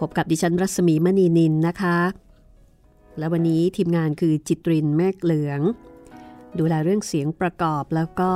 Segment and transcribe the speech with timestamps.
[0.00, 1.98] พบกับดิฉันรัศมีมณีนินนะคะ
[3.18, 5.60] และวันนี้ทีมงานคือจิตรินแมกเหลือง
[6.58, 8.32] ดูแลเรื่องเสียงประกอบแล้วก็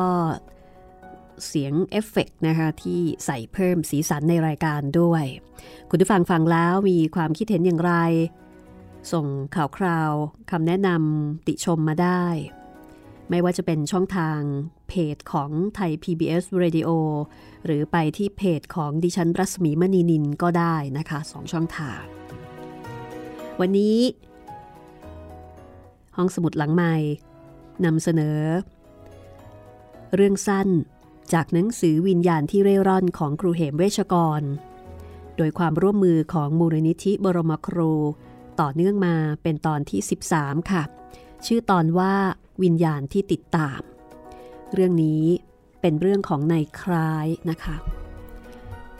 [1.46, 5.24] เสียงเอฟเฟกนะคะที่ใส่เพิ่มสีสันในรายการด้วย
[5.90, 7.94] คุณผู้ฟังฟังแล้วมีความคิดเห็นอย่างไร
[9.12, 10.12] ส่งข่าวคราว
[10.50, 12.24] คำแนะนำติชมมาได้
[13.30, 14.40] ไม่ว่าจะเป็นช่องทาง
[14.88, 16.90] เพจของไทย PBS Radio
[17.64, 22.02] หรือไปที่เพจของดิฉันรัศมีมณีนินก็ได้นะคะสองช่องทาง
[23.60, 23.98] วันนี้
[26.16, 26.94] ห้องสมุดหลังใหม่
[27.84, 28.40] นำเสนอ
[30.14, 30.68] เรื่องสั้น
[31.32, 34.42] จากหนังสือวิญญาณที่เร่ร่อนของครูเหมเวชกร
[35.36, 37.92] โดยความร่วมมือของมูลนิธิบรมครู
[38.60, 40.00] ต่อเนื่องมาเป็นตอนที่
[40.34, 40.82] 13 ค่ะ
[41.46, 42.14] ชื่อตอนว่า
[42.62, 43.80] วิญญาณที่ติดตาม
[44.72, 45.24] เรื่องนี้
[45.80, 47.76] เป็นเรื่องของนายคล้ายนะคะ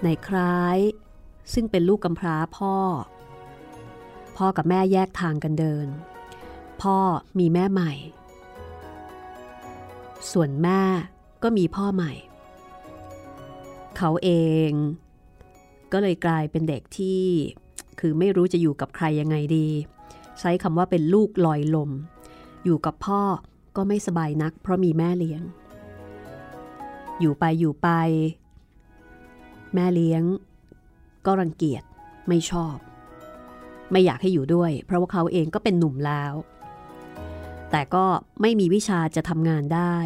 [0.05, 0.78] นายคล้าย
[1.53, 2.77] ซึ่งเป็นลูกกำพร้าพ่อ
[4.37, 5.87] พ่อกับแม่แยกทางกันเดิน
[6.83, 6.99] พ่อ
[7.38, 7.93] มีแม่ใหม่
[10.33, 10.83] ส่วนแม่
[11.43, 12.12] ก็มีพ่อใหม่
[13.97, 14.31] เขาเอ
[14.69, 14.71] ง
[15.93, 17.23] ก็เลยกลายเป็นเด็กที่
[18.00, 19.69] คือไม่รู้จะอยู่กับใครยังไงดี
[20.41, 21.91] ใช้คำว่าเป็นลูกลอยลม
[22.64, 23.22] อยู่กับพ่อ
[23.76, 25.42] ก็ไม่สบายนัก เพราะมีแม่เลี้ยง
[27.20, 27.88] อยู่ไปอยู่ไป
[29.75, 30.22] แม่เลี้ยง
[31.26, 31.82] ก็รังเกียจ
[32.28, 32.76] ไม่ชอบ
[33.90, 36.32] ไม่อยากให้อยู่ด้วย เพราะว่าเขาเองก็เป็นหนุ่มแล้ว
[37.70, 38.05] แต่ก็
[38.40, 39.96] ไม่มีวิชาจะทำงานได้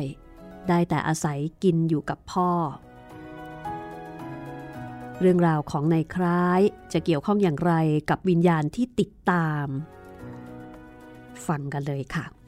[0.68, 2.50] ได้แต่อาศัยกินอยู่กับพ่อ
[5.20, 6.60] เรื่องราวของนายคล้าย
[6.92, 7.72] จะเกี่ยวข้องอย่างไร
[8.10, 9.66] กับวิญญาณที่ติดตาม
[11.46, 12.39] ฟังกันเลยค่ะ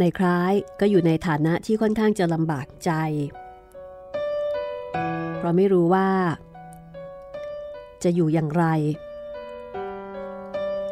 [0.00, 2.92] ในคล้ายก็อยู่ในฐานะที่ค่อนข้างจะลำบากใจ
[5.36, 6.08] เพราะไม่รู้ว่า
[8.02, 8.64] จะอยู่อย่างไร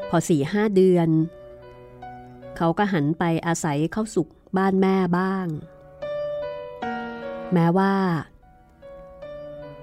[0.08, 1.08] พอสี่ห้าเดือน
[2.56, 5.46] เขาก็หันไปอาศัยเข้าสุกบ้านแม่บ้าง
[7.52, 7.94] แม้ว่า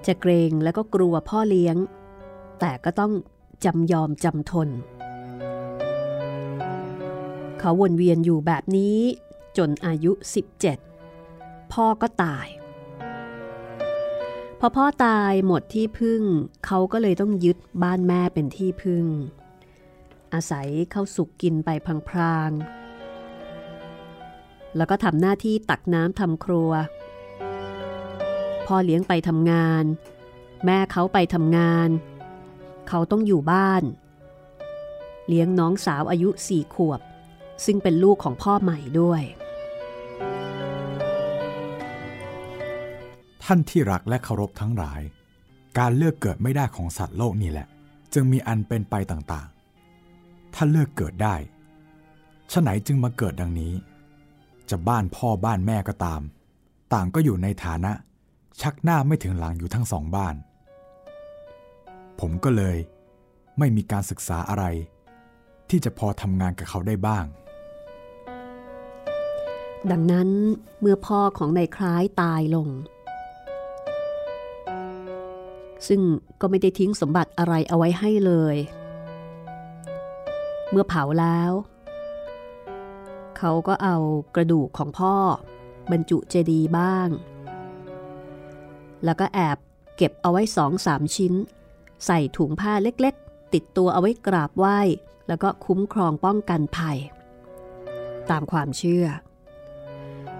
[0.06, 1.76] จะเกรงและก็กลัวพ่อเลี้ยง
[2.60, 3.12] แต่ก็ต้อง
[3.64, 4.68] จำยอมจำทน
[7.58, 8.98] เขาวนเวียนอยู่แบบนี้
[9.56, 10.12] จนอายุ
[10.92, 12.46] 17 พ่อก็ตาย
[14.60, 16.22] พอพ่อตายหมดที่พึ่ง
[16.66, 19.04] เขาก็เลยต้องยึดบ้านแม่เป็นที่พึ่ง
[20.34, 21.70] อาศัยเข้าสุกกินไป
[22.10, 26.70] พลางๆ แล้วก็ทำหน้าที่ตักน้ำทำครัว
[28.66, 29.84] พ่อเลี้ยงไปทำงาน
[30.66, 31.88] แม่เขาไปทำงาน
[32.88, 33.82] เขาต้องอยู่บ้าน
[35.28, 37.00] เลี้ยงน้องสาวอายุสี่ขวบ
[37.64, 39.22] ซึ่งเป็นลูกของพ่อใหม่ด้วย
[43.44, 45.00] ท่านที่รักและเคารพทั้งหลาย
[45.78, 47.66] การเลือกเกิดไม่ได้ของสัตว์โลกนี่แหละ
[48.14, 51.34] จึงมีอันเป็นไปต่างๆ ถ้าเลือกเกิดได้
[52.52, 53.72] ฉะไหนจึงมาเกิดดังนี้
[54.70, 56.20] จะบ้านพ่อบ้านแม่ก็ตาม
[56.92, 57.92] ต่างก็อยู่ในฐานะ
[58.60, 60.34] ชักหน้าไม่ถึงหลังอยู่ทั้งสองบ้าน
[62.20, 62.76] ผมก็เลย
[63.58, 64.64] ไม่มีการศึกษาอะไร
[65.70, 67.24] ที่จะพอทำงานกับเขาได้บ้าง
[69.90, 70.28] ดังนั้น
[70.80, 72.68] เมื่อพ่อของนายคล้ายตายลง
[75.88, 76.00] ซึ่ง
[76.40, 78.56] ก็ไม่ได้ทิ้งสมบัติอะไรเอาไว้ให้เลย
[80.70, 81.52] เมื่อเผาแล้ว
[83.38, 83.96] เขาก็เอา
[84.34, 85.14] กระดูกของพ่อ
[85.90, 87.08] บรรจุเจดีย์บ้าง
[89.04, 89.58] แล้วก็แอบ
[89.96, 91.34] เก็บเอาไว้สองสามชิ้น
[92.06, 94.78] ใส่ถุงผ้าเล็กๆ ติดตัวเอาไว้กราบไหว้
[95.28, 96.98] แล้วก็คุ้มครองป้องกันภัย
[98.30, 99.06] ตามความเชื่อ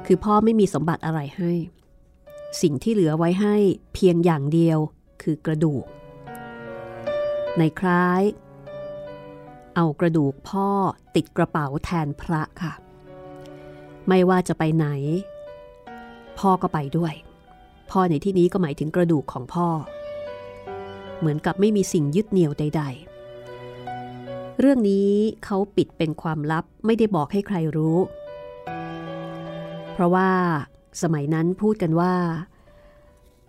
[0.06, 1.52] คือพ่อไม่มีสมบัติอะไรให้
[2.62, 3.56] สิ่งที่เหลือไว้ให้
[3.94, 4.78] เพียงอย่างเดียว
[5.22, 5.84] คือกระดูก
[7.58, 8.22] ในคล้าย
[9.76, 10.68] เอากระดูกพ่อ
[11.14, 12.72] ติดกระเป๋าแทนพระค่ะ
[14.08, 14.86] ไม่ว่าจะไปไหน
[16.38, 17.14] พ่อก็ไปด้วย
[17.90, 19.68] พ่อในที่นี้ก็หมายถึงกระดูกของพ่อ
[21.18, 22.82] เหมือนกับไม่มีสิ่งยึดเหนี่ยวใด
[23.46, 25.10] ๆเรื่องนี้
[25.44, 27.98] เขาปิดเป็นความลับไม่ได้บอกให้ใครรู้
[29.96, 30.30] เพราะว่า
[31.02, 32.14] สมัยนั้นพูดกันว่า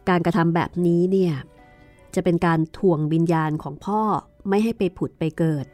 [0.09, 1.33] การกระทำแบบนี้เนี่ย
[2.15, 4.01] จะเป็นการถ่วงวิญญาณของพ่อ
[4.49, 5.65] ไม่ให้ไปผุดไปเกิด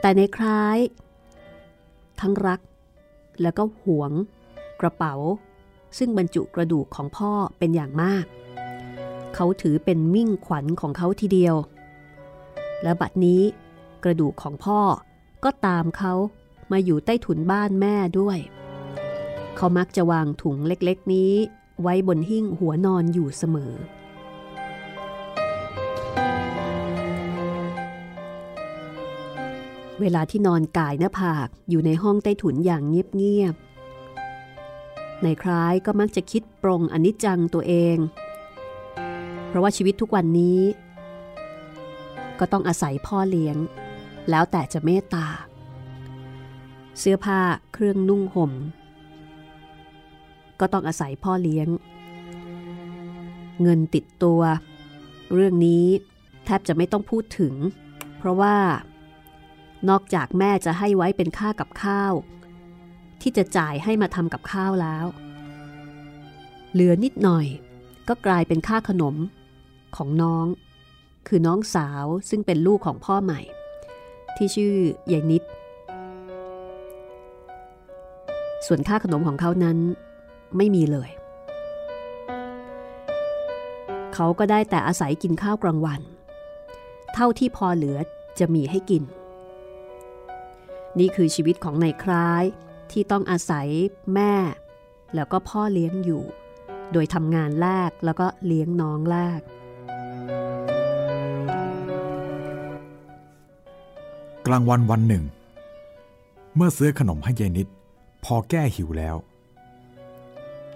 [0.00, 0.78] แต่ในคล้าย
[2.20, 2.60] ทั้งรัก
[3.42, 4.12] แล้วก็หวง
[4.80, 5.14] กระเป๋า
[5.98, 8.24] ซึ่งบรรจุกระดูกของพ่อเป็นอย่างมาก
[9.34, 11.56] เขาถือเป็นมิ่งขวัญของเขาทีเดียว
[12.82, 13.42] และบัดนี้
[14.04, 14.80] กระดูกของพ่อ
[15.44, 16.14] ก็ตามเขา
[16.72, 18.38] มาอยู่ใต้ถุนบ้านแม่ด้วย
[19.56, 21.32] เขามักจะวางถุงเล็กๆนี้
[21.82, 23.74] ไว้บนหิ้งหัวนอนอยู่เสมอ
[30.00, 37.96] เวลาที่นอนกายหน้าผากอยู่ในห้องใต้ถุนอย่างเงียบๆ ในคล้ายก็มักจะคิดปรงอนิจจังตัวเอง
[39.46, 40.60] เพราะว่าชีวิตทุกวันนี้
[42.38, 43.56] ก็ต้องอาศัยพ่อเลี้ยง
[44.30, 45.26] แล้วแต่จะเมตตา
[46.98, 47.40] เสื้อผ้า
[47.72, 48.52] เครื่องนุ่งห่ม
[50.60, 51.68] ก็ต้องอาศัยพ่อเลี้ยง
[53.62, 54.40] เงินติดตัว
[55.34, 55.84] เรื่องนี้
[56.44, 57.54] แทบจะไม่ต้องพูดถึง
[58.18, 58.56] เพราะว่า
[59.88, 62.12] นอกจากแม่จะให้ไว้เป็นค่ากับข้าว
[63.20, 65.06] ที่จะจ่ายให้มาทำกับข้าวแล้ว
[66.72, 67.46] เหลือนิดหน่อย
[68.08, 69.16] ก็กลายเป็นค่าขนม
[69.96, 70.46] ของน้อง
[71.28, 73.40] คือน้องสาวซึ่งเป็นลูกของพ่อใหม่
[74.36, 74.74] ที่ชื่อ
[75.12, 75.42] ยายนิด
[78.66, 79.78] ส่วนค่าขนมของเขานั้น
[80.56, 81.10] ไม่มีเลย
[84.14, 86.00] เขาก็ได้แต่อาศัยกินข้าวกลางวัน
[87.14, 87.98] เท่าที่พอเหลือ
[88.38, 89.02] จะมีให้กิน
[90.98, 92.44] นี่คือชีวิตของนายคล้าย
[92.90, 93.68] ที่ต้องอาศัย
[94.14, 94.34] แม่
[95.14, 96.22] แล้วก็พ่อเลี้ยงอยู่
[96.92, 99.40] โดยทำงานแลกแล้วก็เลี้ยงน้องแลก
[104.46, 105.24] กลางวันวันหนึ่ง
[106.56, 107.66] เมื่อซื้อขนมให้ยายนิด
[108.24, 109.16] พอแก้หิวแล้ว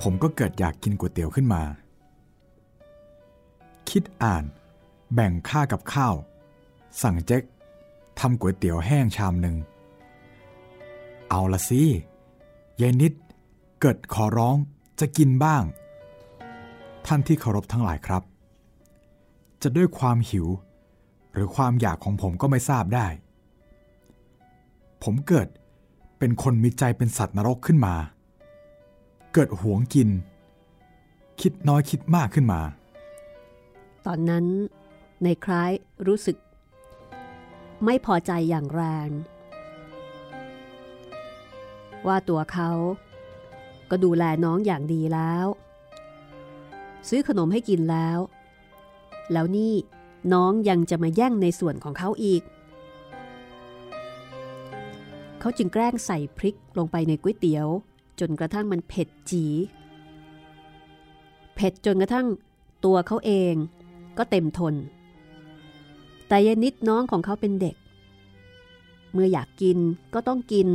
[0.03, 1.63] ผมก็เกิดอยากกินก๋วยเตี๋ยวขึ้นมา
[3.91, 4.45] คิดอ่าน
[5.15, 6.15] แบ่งค่ากับข้าว
[7.03, 7.43] สั่งเจ๊ก
[8.21, 9.57] ทำก๋วยเตี๋ยวแห้งชามหนึ่ง
[11.31, 11.83] เอาละสิ
[12.81, 13.13] ยายนิด
[13.81, 14.57] เกิดขอร้อง
[15.01, 15.63] จะกินบ้าง
[17.07, 18.23] ท่านที่เคารพทั้งหลายครับ
[19.63, 20.47] จะด้วยความหิว
[21.33, 23.07] หรือความอยากของผมก็ไม่ทราบได้
[25.03, 25.49] ผมเกิด
[26.19, 27.95] เป็นคนมีใจเป็นสัตว์นรกขึ้นมา
[29.33, 30.09] เกิดหวงกิน
[31.41, 32.61] คิดน้อยคิดมากขึ้นมา
[34.07, 34.47] ตอนนั้น
[35.23, 35.71] ในคล้าย
[36.07, 36.37] รู้สึก
[37.85, 39.11] ไม่พอใจอย่างแรง
[42.07, 42.71] ว่าตัวเขา
[43.91, 45.47] ก็ดูแลน้องอย่างดีแล้ว
[47.09, 48.19] ซื้อขนมให้กินแล้ว
[49.33, 49.75] แล้วนี่
[50.33, 52.43] น้องยังจะมาแย่งในส่วนของเขาอีก
[55.41, 57.69] เขาจึงแกล้งใส่พริกลงไปในก๋วยเตี๋ยว
[58.21, 59.45] จนกระทั่งมันเผ็ดจี
[61.55, 62.27] เผ็ดจนกระทั่ง
[62.85, 63.55] ตัวเขาเอง
[64.19, 64.75] ก็เต็มทน
[66.29, 67.77] แต่ยายนิดน้องของเขาเป็นเด็ก
[69.13, 69.79] เมื่ออยากกิน
[70.15, 70.69] ก็ต้องกิน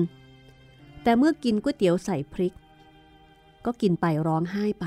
[1.03, 2.53] แต่เมื่อกินก๋วยเตี๋ยวใส่พริก
[3.65, 4.85] ก็กินไปร้องไห้ไป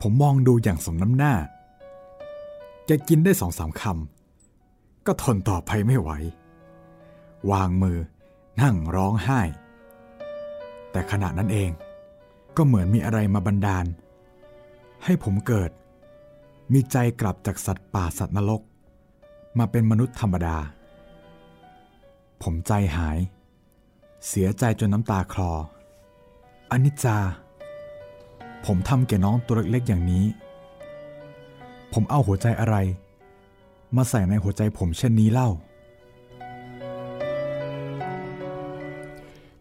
[0.00, 1.34] ผมมองดูอย่างสมน้ำหน้า
[2.86, 6.10] แกกินได้สองสามคำก็ทนต่อไปไม่ไหว
[7.50, 7.98] วางมือ
[8.62, 9.40] นั่งร้องไห้
[10.90, 11.70] แต่ขณะนั้นเอง
[12.56, 13.86] ก็เหมือนมีอะไรมาบันดาล
[15.04, 15.70] ให้ผมเกิด
[16.72, 18.62] มีใจกลับจากสัตว์ป่าสัตว์นรก
[19.58, 20.56] มาเป็นมนุษย์ธรรมดา
[22.42, 23.18] ผมใจหาย
[24.28, 25.52] เสียใจจนน้ำตาคลอ
[26.70, 27.18] อนิจจา
[28.66, 30.24] ผมทำแก่น้องตัวเล็กๆอย่างนี้
[31.92, 32.76] ผมเอาหัวใจอะไร
[33.96, 35.50] มาใส่ในหัวใจผมเช่นนี้เล่า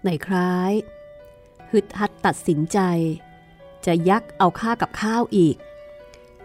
[0.06, 0.74] ในคล้าย
[1.72, 2.79] ฮึดฮัดตัดสินใจ
[3.86, 5.58] จะยักเอาค่ากับข้าวอีก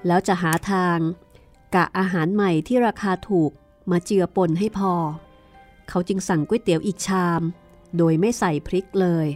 [0.06, 0.98] แล้วจะหาทาง
[1.74, 3.50] กะอาหารใหม่ที่ราคาถูก
[3.90, 4.92] มาเจือปนให้พอ
[5.88, 7.42] เขาจึงสั่งก๋วยเตี๋ยวอีกชาม
[7.96, 9.26] โดยไม่ใส่พริกเลย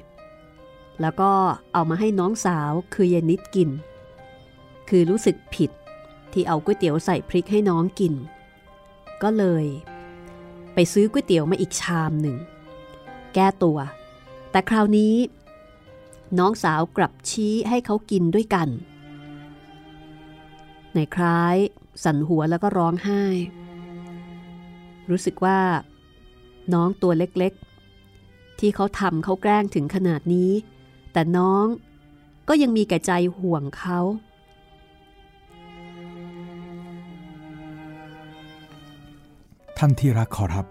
[1.00, 1.32] แล้วก็
[1.72, 3.70] เอามาให้น้องสาวคือยายนิดกิน
[4.88, 5.70] คือรู้สึกผิด
[6.32, 8.14] ที่เอาก๋วยเตี๋ยวใส่พริกให้น้องกิน
[9.22, 9.64] ก็เลย
[10.74, 12.36] ไปซื้อก๋วยเตี๋ยวมาอีกชามหนึ่ง
[13.34, 13.78] แก้ตัว
[14.50, 15.14] แต่คราวนี้
[16.38, 18.68] น้องสาวกลับชี้ให้เขากินด้วยกัน
[20.94, 21.56] ในคล้าย
[22.04, 23.22] สั่นหัวแล้วก็ร้องไห้
[25.10, 25.58] รู้สึกว่า
[26.74, 30.50] น้องตัวเล็กๆ ที่เขาทำเขาแกล้งถึงขนาดนี้
[31.12, 31.64] แต่น้อง
[32.48, 34.00] ก็ยังมีแก่ใจห่วงเขา
[39.78, 40.66] ท่านที่รักขอรับ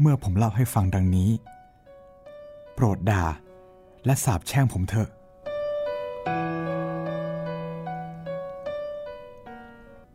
[0.00, 1.30] เมื่อผมเล่าให้ฟังดังนี้
[2.78, 3.24] โปรดด่า
[4.04, 5.08] และสาบแช่งผมเถอะ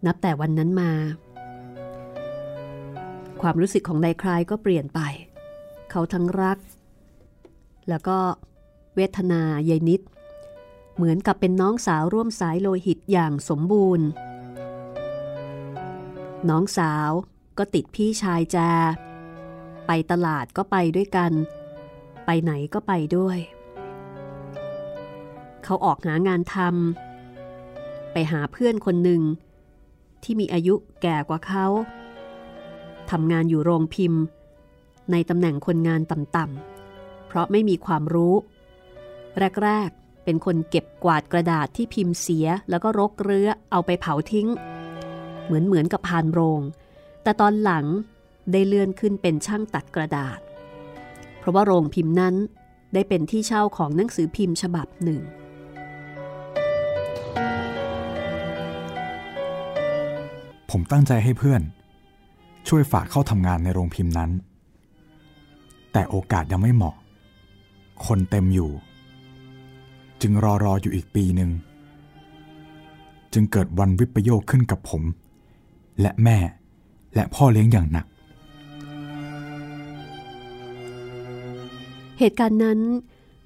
[0.06, 0.92] นับแต่วันนั้นมา
[3.42, 5.00] ความรู้สึกของนายคลายก็เปลี่ยนไป
[5.90, 6.58] เขาทั้งรัก
[7.90, 8.18] แล้วก็
[8.96, 10.02] เวทนายายนิด
[10.96, 14.08] เหมือนกับเป็นน้องสาวร่วมสายโลหิตอย่างสมบูรณ์
[16.50, 17.12] น้องสาว
[17.58, 18.58] ก็ติดพี่ชายแจ
[19.88, 21.32] ไปตลาดก็ไปด้วยกัน
[22.26, 23.38] ไปไหนก็ไปด้วย
[25.64, 29.22] เขาออกหางานทำไปหาเพื่อนคนหนึ่ง
[30.24, 31.68] ที่มีอายุแก่กว่าเขา
[33.12, 34.22] ทำงานอยู่โรงพิมพ์
[35.12, 38.36] ในตำแหน่งคนงานต่ำๆเพราะไม่มีความรู้
[39.64, 44.48] แรกๆ เป็นคนเก็บกวาดกระดาษที่พิมพ์เสียแล้วก็รกเรื้อเอาไปเผาทิ้ง
[45.46, 46.62] เหมือนเหมือนกับพานโรง
[47.24, 47.86] แต่ตอนหลัง
[48.52, 50.40] ได้เลื่อนขึ้นเป็นช่างตัดกระดาษ
[51.42, 52.36] เพราะว่าโรงพิมพ์นั้น
[52.94, 55.22] ได้เป็นที่เช่าของหนังสือพิมพ์ฉบับหนึ่ง
[60.70, 61.62] ผมตั้งใจให้เพื่อน
[62.68, 64.32] ช่วยฝากเข้าทำงานในโรงพิมพ์นั้น
[65.92, 66.96] แต่โอกาสยังไม่เหมาะ
[68.06, 68.72] คนเต็มอยู่
[70.22, 71.52] จึงรอรออยู่อีกปีหนึ่ง
[73.34, 75.04] จึงเกิดวันวิปโยคขึ้นกับผม
[76.02, 76.38] และแม่
[77.16, 78.06] และพ่อเลี้ยงอย่างหนัก
[82.24, 82.80] เหตุการณ์นั้น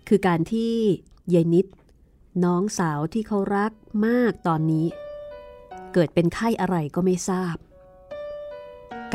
[0.08, 0.74] คือการที่
[1.34, 1.66] ยายนิด
[2.44, 3.72] น้องสาวที่เขารัก
[4.06, 4.88] มากตอนนี้
[5.94, 7.56] เกิดเป็นไข้อะไรก็ไม่ทราบ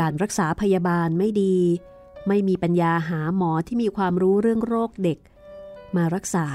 [0.00, 1.56] การรักษาพยาบาลไม่ดี
[2.28, 5.18] ไม่มีปัญญาหาหมอที่มีความรู้เรื่องโรคเด็ก
[5.96, 6.46] มารักษา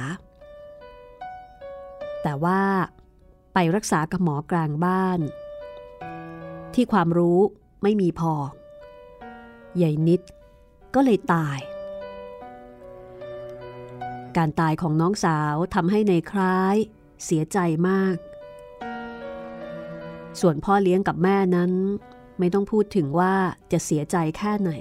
[2.23, 2.61] แต่ว่า
[3.53, 5.19] ไปรักษากับหมอกลางบ้าน
[6.73, 7.39] ที่ความรู้
[7.83, 8.33] ไม่มีพอ
[9.77, 10.21] ใหญ่นิด
[10.95, 11.59] ก็เลยตาย
[14.37, 16.75] การตายของน้องสาวทำให้ในคล้าย
[17.25, 17.57] เสียใจ
[17.89, 18.15] มาก
[20.39, 21.71] ส่วนพ่อเลี้ยงกับแม่นั้น
[22.39, 23.33] ไม่ต้องพูดถึงว่า
[23.71, 24.71] จะเสียใจแค่ไหน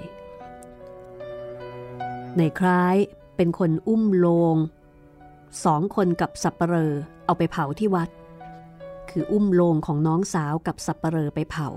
[2.36, 2.96] ในคล้าย
[3.36, 4.56] เป็นคนอุ้มโลง
[5.64, 6.92] สองคนกับสับปเปลอ
[7.24, 8.08] เอาไปเผาที่วัด
[9.10, 11.68] คืออุ้มโลงของน้องสาวกับสับปเปลอไปเผา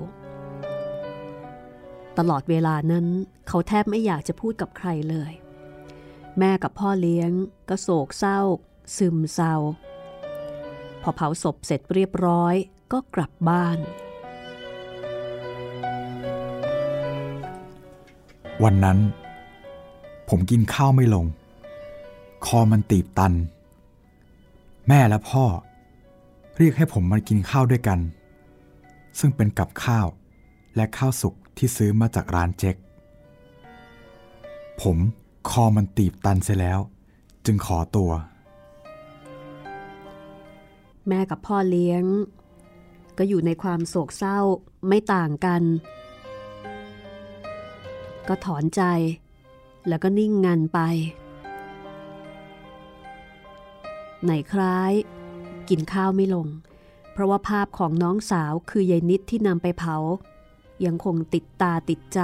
[2.18, 3.06] ตลอดเวลานั้น
[3.48, 5.34] เขาแทบไม่อยากจะพูดกับใครเลย
[6.39, 7.32] แม่กับพ่อเลี้ยง
[7.70, 8.39] ก็โศกเศร้า
[8.98, 9.56] ซึมเศร้า
[11.01, 12.56] พอเผาศพเสร็จเรียบร้อย
[12.91, 13.77] ก็กลับบ้าน
[18.63, 19.00] วันนั้น
[20.29, 21.25] ผมกินข้าวไม่ลง
[22.46, 23.34] คอมันตีบตัน
[24.88, 25.46] แม่และพ่อ
[26.58, 28.00] เรียกให้ผมมากินข้าวด้วยกัน
[29.20, 30.08] ซึ่งเป็นกับข้าว
[30.75, 32.75] และข้าวสุกที่ซื้อมาจากร้านเจ๊ก
[34.82, 34.98] ผม
[35.50, 36.80] คอมันตีบตันเสียแล้ว
[37.46, 38.12] จึงขอตัว
[41.08, 42.04] แม่กับพ่อเลี้ยง
[43.18, 44.39] ก็อยู่ในความโศกเศร้า
[44.88, 45.63] ไม่ต่างกัน
[48.27, 48.82] ก็ถอนใจ
[49.88, 50.80] แล้วก็นิ่งงันไป
[54.24, 54.94] ไหนคล้าย
[55.70, 56.48] กินข้าวไม่ลง
[57.12, 59.96] เพราะว่าภาพของน้องสาวคือยายนิดที่นำไปเผา
[60.86, 62.20] ยังคงติดตาติดใจ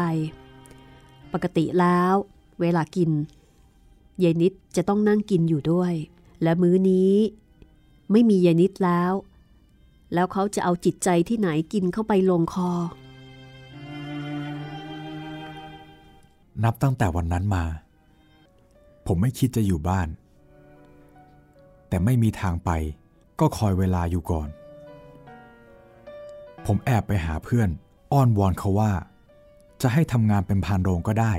[1.33, 2.15] ปกติแล้ว
[2.61, 3.11] เวลากิน
[4.23, 5.93] ยายนิดจะต้องนั่งกินอยู่ด้วย
[6.43, 7.13] และมื้อนี้
[8.11, 9.13] ไม่มียายนิดแล้ว
[10.13, 12.71] แล้วเขาจะเอาจิตใจที่ไหนกินเข้าไปลงคอ
[16.63, 17.63] นับตั้งแต่วันนั้นมา
[19.07, 20.07] ผมไม่คิดจะอยู่บ้าน
[21.87, 22.69] แต่ไม่มีทางไป
[23.39, 24.49] ก็คอยเวลาอยู่ก่อน
[26.65, 27.69] ผมแอบไปหาเพื่อน
[28.11, 28.91] อ้อนวอนเขาว่า
[29.81, 31.33] จะให้ทำงานเป็นพานโรงก็ได้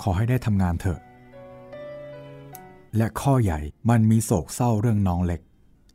[0.00, 1.00] ขอให้ได้ทำงานเถอะ
[2.96, 5.40] และข้อใหญ่มันมีโศกเศร้าเรื่องน้องเล็ก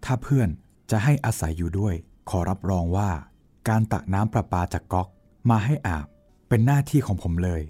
[0.05, 0.49] ถ้าเพื่อน
[0.91, 1.95] จะให้อาศัยอยู่ด้วย
[2.29, 3.09] ขอรับรองว่า
[3.69, 5.07] การตักน้ำประปาจากก๊อก
[5.49, 6.05] มาให้อาบ
[6.49, 7.61] เป็นหน้าที่ของผมเลย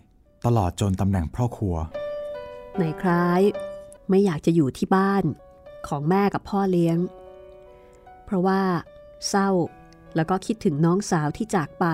[0.46, 1.75] ตลอดจนตำแหน่งพ่อครัว
[2.75, 3.42] ไหนคล้าย
[4.10, 5.24] ไม่อยากจะอยู่ที่บ้าน
[5.88, 6.98] ของแม่กับพ่อเลี้ยง
[8.25, 8.62] เพราะว่า
[9.30, 9.50] เศร้า
[10.15, 11.86] แล้วก็คิดถึงน้องสาวที่จากไป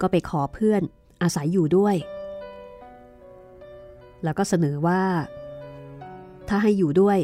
[0.00, 0.82] ก็ไปขอเพื่อน
[1.22, 1.96] อาศัยอยู่ด้วย
[4.24, 5.02] แล้วก็เสนอว่า
[6.48, 7.18] ถ้าให้อยู่ด้วย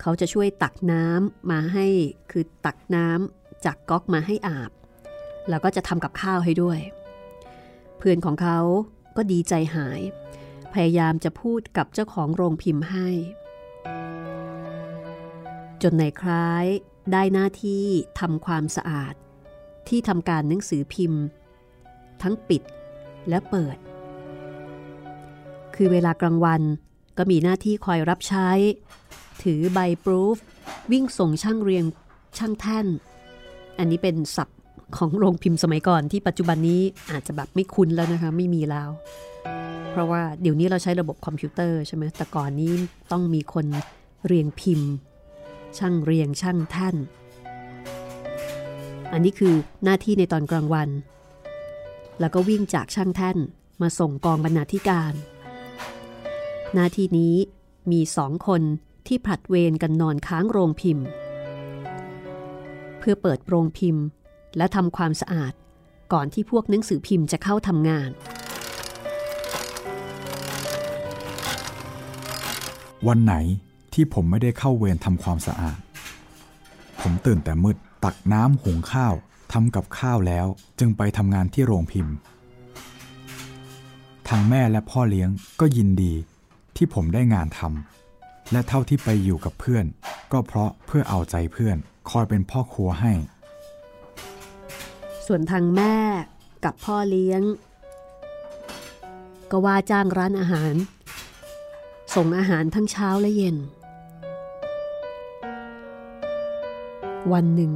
[0.00, 1.86] เขาจะช่วยตักน้ำมาให้
[2.30, 4.70] คือตักน้ำจากก๊อกมาให้อาบ
[5.48, 6.78] แล้วก็จะทำกับข้าวให้ด้วย
[7.98, 8.58] เพื่อนของเขา
[9.16, 10.00] ก็ดีใจหาย
[10.72, 13.08] พยายามจะพูดกับเจ้าของโรงพิมพ์ให้
[15.82, 16.66] จนในคล้าย
[17.12, 17.84] ได้หน้าที่
[18.20, 19.14] ทำความสะอาด
[19.88, 21.22] ที่ทำการหนังสือพิมพ์
[22.22, 22.62] ทั้งปิด
[23.28, 23.76] และเปิด
[25.76, 26.62] คือเวลากลางวัน
[27.18, 28.48] ก็มีหน้าที่คอยรับใช้
[29.42, 30.36] ถือใบปรูฟ
[30.92, 31.84] วิ่งส่งช่างเรียง
[32.38, 32.86] ช่างแท่น
[33.78, 34.58] อันนี้เป็นศัพท์
[34.96, 38.88] ของโรงพิมพ์สมัยก่อนที่ปัจจุบันนี้อาจจะแบบไม่คุ้นแล้วนะคะ ไม่มีแล้ว
[39.90, 42.72] เพราะว่าเดี๋ยวนี้เราใช้ระบบคอมพิวเตอร์ใช่ไหมแต่ก่อนนี้
[43.12, 43.66] ต้องมีคน
[44.26, 44.90] เรียงพิมพ์
[45.78, 46.96] ช่างเรียงช่างแท่น
[49.12, 50.88] อันนี้คือหน้าที่ในตอนกลางวัน
[52.20, 53.36] แล้วก็วิ่งจากช่างแท่น
[53.82, 55.14] มาส่งกองบรรณาธิการ
[56.78, 57.34] น้าที่นี้
[57.92, 58.62] มีสองคน
[59.06, 61.06] ที่ผลัดเวรกันนอนค้างโรงพิมพ์
[62.98, 64.04] เพื่อเปิดโรงพิมพ์
[64.56, 65.52] และทำความสะอาด
[66.12, 68.10] ก่อนที่พวกหนังสือพิมพ์จะเข้าทำงาน
[73.06, 73.34] วันไหน
[73.94, 75.78] ที่ผมไม่ได้เข้าเวรทำความสะอาด
[77.00, 79.14] ผมตื่นแต่มืดตักน้ำหุงข้าว
[79.52, 80.46] ทำกับข้าวแล้ว
[80.78, 82.14] จึงไปทำงานที่โรงพิมพ์
[84.28, 85.28] ทางแม่และพ่อเลี้ยง
[85.60, 86.12] ก็ยินดี
[86.76, 89.84] ที่ผมได้งานทำและเท่าที่ไปอยู่กับเพื่อน
[90.32, 91.76] ก็เพราะเพื่อเอาใจเพื่อน
[92.10, 93.12] คอยเป็นพ่อครัวให้
[95.26, 95.96] ส่วนทางแม่
[96.64, 97.42] กับพ่อเลี้ยง
[99.50, 100.74] ก็ว่าจ้างร้านอาหาร
[102.14, 103.56] ส่งอาหารทั้งเช้าและเย็น
[107.32, 107.72] วันหนึ่ง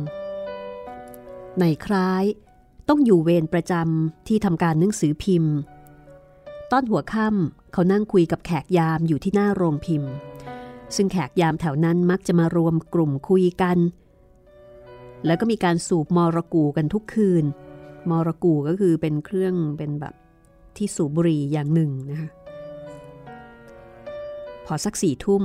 [1.60, 2.24] ในคล้าย
[2.88, 5.54] ต้องอยู่เวรประจำที่ทำการหนังสือพิมพ์
[6.72, 10.12] ตอนหัวค่ำเขานั่งคุยกับแขกยามอยู่ที่หน้าโรงพิมพ์
[10.96, 13.78] ซึ่งแขกยามแถวนั้นมักจะมารวมกลุ่มคุยกัน
[15.26, 17.44] แล้วก็มีการสูบมอรกูกันทุกคืน
[18.10, 20.14] มอรกูก็คือเป็นเครื่องเป็นแบบ
[20.76, 22.30] ที่สูบบุหรี่อย่างหนึ่งนะคะ
[24.66, 25.42] พอสักสี่ทุ่ม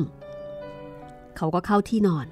[1.38, 2.27] เขาก็เข้าที่นอน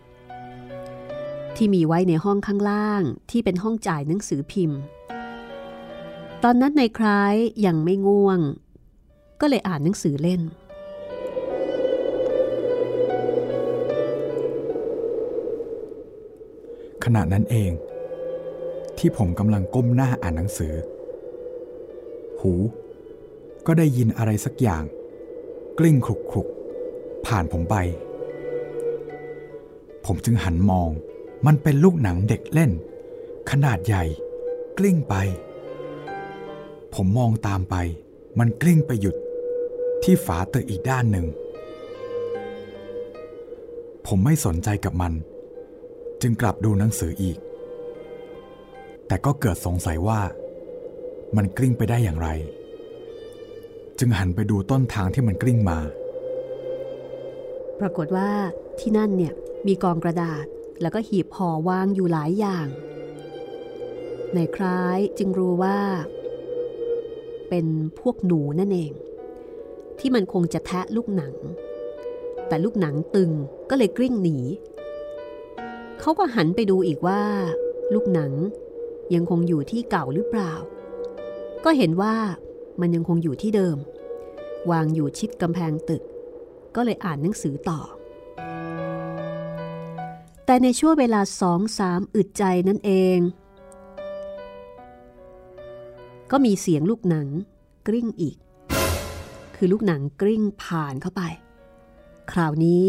[1.56, 3.02] ที่มีไว้ในห้องข้างล่าง
[3.32, 4.80] ที่เป็นห้องจ่ายหนังสือพิมพ์
[6.44, 8.40] ตอนนั้นในคล้ายยังไม่ง่วง
[9.42, 10.42] ก็เลยอ่านหนังสือเล่น
[17.04, 17.72] ขณะนั้นเอง
[18.98, 20.74] ที่ผมกำลังก้มหน้าอ่านหนังสือ
[22.42, 22.54] หู
[23.68, 24.84] ก็ได้ยินอะไรสักอย่าง
[25.80, 26.48] กลิ้งคลุกคลุก
[27.26, 27.76] ผ่านผมไป
[30.06, 30.90] ผมจึงหันมอง
[31.46, 32.72] มันเป็นลูกหนังเด็กเล่น
[33.52, 34.04] ขนาดใหญ่
[34.78, 35.16] กลิ้งไป
[36.94, 37.76] ผมมองตามไป
[38.40, 39.16] มันกลิ้งไปหยุด
[40.04, 41.26] ที่ฝาตึกอีกด้านหนึ่ง
[44.08, 45.14] ผมไม่สนใจกับมัน
[46.22, 47.38] จึงกลับดูหนังสืออีก
[49.08, 50.22] แต่ก็เกิดสงสัยว่า
[51.36, 52.30] มันกลิ้งไปได้อย่างไร
[54.00, 55.80] จึงหันไปดูต้นทางที่มันกลิ้งมา
[57.80, 58.30] ปรากฏว่า
[58.80, 59.34] ที่นั่นเนี่ย
[59.68, 60.46] มีกองกระดาษ
[60.82, 62.68] แล้วก็หีบห่อวางอยู่หลายอย่าง
[64.34, 65.80] ในคล้ายจึงรู้ว่า
[67.50, 67.66] เป็น
[68.00, 68.92] พวกหนูนั่นเอง
[70.02, 71.34] ที่มันคงจะแทะลูกหนัง
[72.48, 73.32] แต่ลูกหนังตึง
[73.70, 74.38] ก็เลยกลิ้งหนี
[76.00, 77.22] เขาก็หันไปดูอีกว่า
[77.94, 78.32] ลูกหนัง
[79.14, 80.54] ยังคงอยู่ที่เก่าหรือเปล่า
[81.64, 82.16] ก็เห็นว่า
[82.80, 83.78] มันยังคงอยู่ที่เดิม
[84.72, 86.04] วางอยู่ชิดกำแพงตึก
[86.76, 87.80] ก็เลยอ่านหนังสือต่อ
[90.46, 93.18] แต่ในช่วงเวลาสองสามอึดใจนั่นเอง
[96.32, 97.28] ก็มีเสียงลูกหนัง
[97.88, 98.38] กริ้งอีก
[99.64, 101.24] คือลูกหนังกริ้งผ่านเข้าไป
[102.32, 102.88] คราวนี้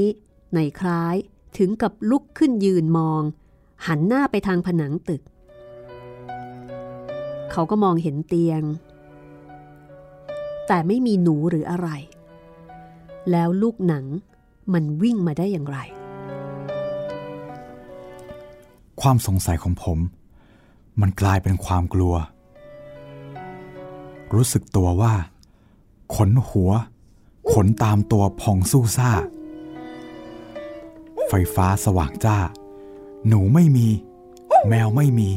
[0.55, 1.17] ในคล้าย
[1.59, 3.23] ถึงกับลุกขึ้นยืนมอง
[3.87, 5.23] หันหน้าไปทางผนังตึก
[7.51, 8.63] เขาก็มองเห็นเตียง
[10.67, 11.89] แต่ไม่มีหนูหรืออะไร
[13.31, 14.05] แล้วลูกหนัง
[14.73, 15.79] มันวิ่งมาได้อย่างไร
[19.01, 19.99] ความสงสัยของผม
[21.01, 22.15] มันกลายเป็นความกลัว
[24.35, 25.15] รู้สึกตัวว่า
[26.14, 26.70] ขนหัว
[27.53, 29.11] ขนตามตัวพองสู้ซ่า
[31.29, 32.38] ไฟฟ้าสว่างจ้า
[33.29, 33.88] หนูไม่มี
[34.68, 35.31] แมวไม่มี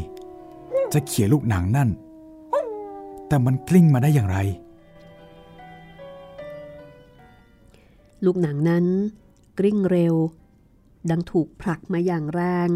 [0.94, 1.90] จะเขี่ยลูกหนังนั่น
[3.28, 4.38] แต่มันกลิ้งมาได้อย่างไร
[8.26, 8.86] ลูกหนังนั้น
[9.60, 10.16] กริ้งเร็ว
[11.10, 12.70] ดังถูกผลักมาอย่างแรง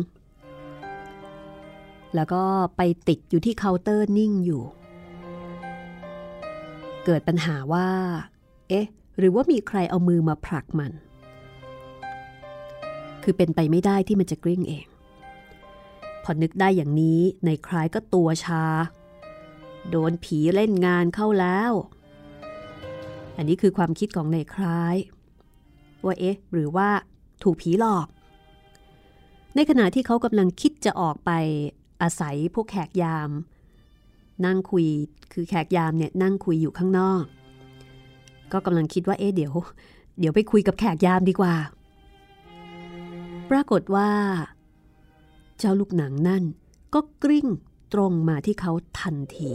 [2.16, 2.44] แล้วก็
[2.78, 4.64] ไปติดอยู่ที่เคาน์เตอร์นิ่งอยู่
[7.12, 7.90] เกิดปัญหาว่า
[8.70, 8.86] เอ๊ะ
[9.18, 10.92] หรือว่ามีใครเอามือมาผลักมัน
[13.24, 14.88] คือเป็นไปไม่ได้ที่มันจะกริ้งเอง
[16.24, 18.64] พอนึกได้อย่างนี้ในคล้ายก็ตัวชา
[19.90, 21.72] โดนผีเล่นงานเข้าแล้ว
[23.38, 24.96] อันนี้คือความคิดของในคล้าย
[26.06, 26.90] ว่าเอ๊ะ หรือว่า
[27.44, 28.08] ถูกผีหลอก
[29.56, 31.32] ในขณะที่เขากำลังคิดจะออกไป
[32.02, 33.30] อาศัยพวกแขกยาม
[34.46, 34.86] นั่งคุย
[35.34, 37.24] คือแขกยามเนี่ยนั่งคุยอยู่ข้างนอก
[38.52, 39.54] ก็กำลังคิดว่าเอ๊ะเดี๋ยว
[40.20, 41.56] เดี๋ยวไปคุยกับแขกยามดีกว่า
[43.50, 44.10] ปรากฏว่า
[45.60, 46.44] เจ้าลูกหนังนั่น
[46.94, 47.48] ก็กริ้ง
[47.94, 49.52] ตรงมาที่เขาทันที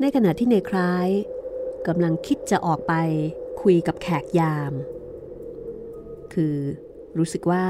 [0.00, 1.08] ในขณะที่ในคล้าย
[1.86, 2.94] กำลังคิดจะออกไป
[3.62, 4.72] คุยกับแขกยาม
[6.34, 6.56] คือ
[7.18, 7.64] รู้สึกว่า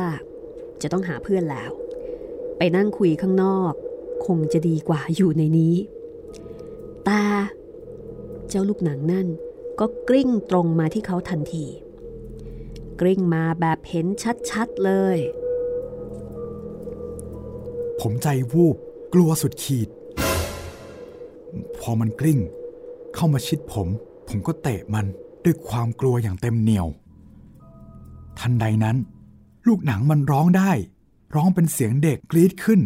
[0.83, 1.71] จะต้องหาเพื่อนแล้ว
[2.59, 3.73] ไปนั่งคุยข้างนอก
[4.27, 5.75] คงจะดีกว่าอยู่ในนี้
[7.09, 7.25] ตา
[8.49, 9.27] เจ้าลูกหนังนั่น
[9.81, 11.65] ก็กริ้งตรงมาที่เขาทันที
[13.01, 14.07] กริ้งมาแบบเห็น
[14.51, 15.19] ชัดๆเลย
[18.01, 18.77] ผมใจวูบ
[19.15, 19.89] กลัวสุดขีด
[21.81, 22.41] พอมันกลิ้ง
[23.15, 23.89] เข้ามาชิดผม
[24.29, 25.07] ผมก็เตะมัน
[25.45, 26.87] ด้วยความกลัวอย่างเต็มเหนียว
[28.39, 28.97] ทันใดนั้น
[29.67, 30.73] ลูกหนังมันร้องได้
[31.35, 32.81] ร้องเป็นเสียงเด็กกรีดขึ้น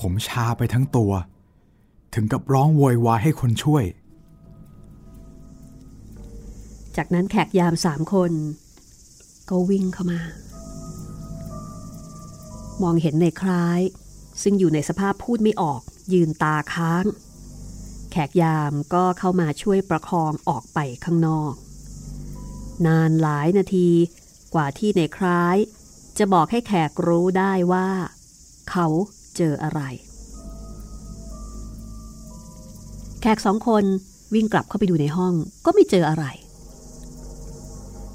[0.00, 1.12] ผมชาไปทั้งตัว
[2.14, 3.84] ถึงกับร้องโวยวายให้คนช่วย
[6.96, 8.32] จากนั้นแขกยามสามคน
[9.48, 10.20] ก็วิ่งเข้ามา
[12.82, 13.80] มองเห็นในคล้าย
[14.42, 15.80] ซึ่งอยู่ในสภาพพูดไม่ออก
[16.12, 17.04] ยืนตาค้าง
[18.10, 21.54] แขกยามก็เข้ามาช่วยประคองออกไปข้างนอก
[22.86, 23.88] นานหลายนาที
[24.54, 25.56] กว่าที่ในคล้าย
[26.18, 27.88] จะบอกให้แขกรู้ได้ว่า
[28.70, 28.86] เขา
[29.36, 29.80] เจออะไร
[33.20, 33.84] แขกสองคน
[34.34, 35.34] วิ่งกลับเข้าไปดูในห้อง
[35.64, 36.24] ก็ไม่เจออะไร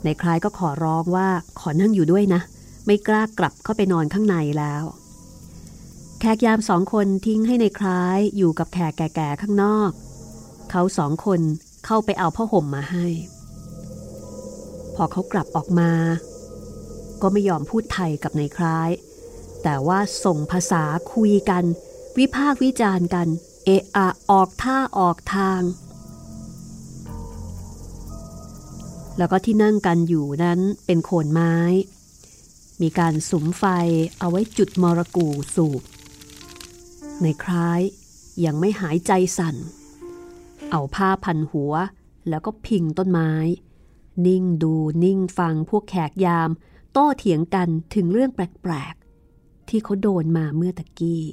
[0.04, 1.28] ในคล้ายก็ขอร้องว่า
[1.60, 2.42] ขอนั่งอยู่ด้วยนะ
[2.86, 4.84] ไม่กล้ากลับเข้าไปนอนข้างในแล้ว
[6.20, 9.92] แขกยามสองคนทิ้งให้ในคล้ายอยู่กับแขกแก่ๆข้างนอก
[10.72, 11.42] เขาสองคน
[11.86, 13.06] เข้าไปเอาผ้าห่มมาให้
[14.96, 15.92] พอเขากลับออกมา
[17.22, 18.90] ก็ไม่ยอมพูดไทยกับในคล้าย
[19.64, 21.64] แต่ว่าส่งภาษาคุยกัน
[22.18, 23.28] วิพากวิจารณ์กัน
[23.66, 25.62] เอะอะออกท่าออกทาง
[29.18, 31.56] แล้วก็ที่นั่งกันอยู่นั้นเป็นโคนไม้
[32.82, 33.64] มีการสุมไฟ
[34.20, 35.82] เอาไว้จุดมรกูสูบ
[37.22, 37.82] ในคล้าย
[38.46, 39.56] ยังไม่หายใจสั่น
[40.72, 41.74] เอาผ้าพันหัว
[42.30, 43.32] แล้วก็พิงต้นไม้
[44.28, 44.74] นิ่งดู
[45.04, 46.50] นิ่งฟังพวกแขกยาม
[46.94, 51.24] โต้เถียงกันถึงเรื่องแปลกๆ ที่เขาโดนมาเมื่อตะกี้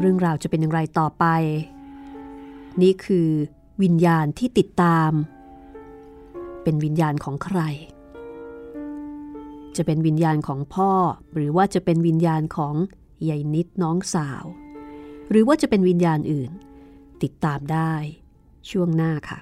[0.00, 1.24] เรื่องราวจะเป็นอย่างไรต่อไป
[2.82, 3.28] นี่คือ
[3.82, 5.10] วิญญาณที่ติดตาม
[6.62, 7.60] เป็นวิญญาณของใคร
[9.76, 10.92] จะเป็นวิญญาณของพ่อ
[11.32, 12.74] หรือว่าจะเป็นวิญญาณของ
[13.28, 14.44] ยายนิดน้องสาว
[15.30, 16.50] หรือว่าจะเป็นวิญญาณอื่น
[17.22, 17.94] ติดตามได้
[18.70, 19.38] ช่วงหน้าค่ะ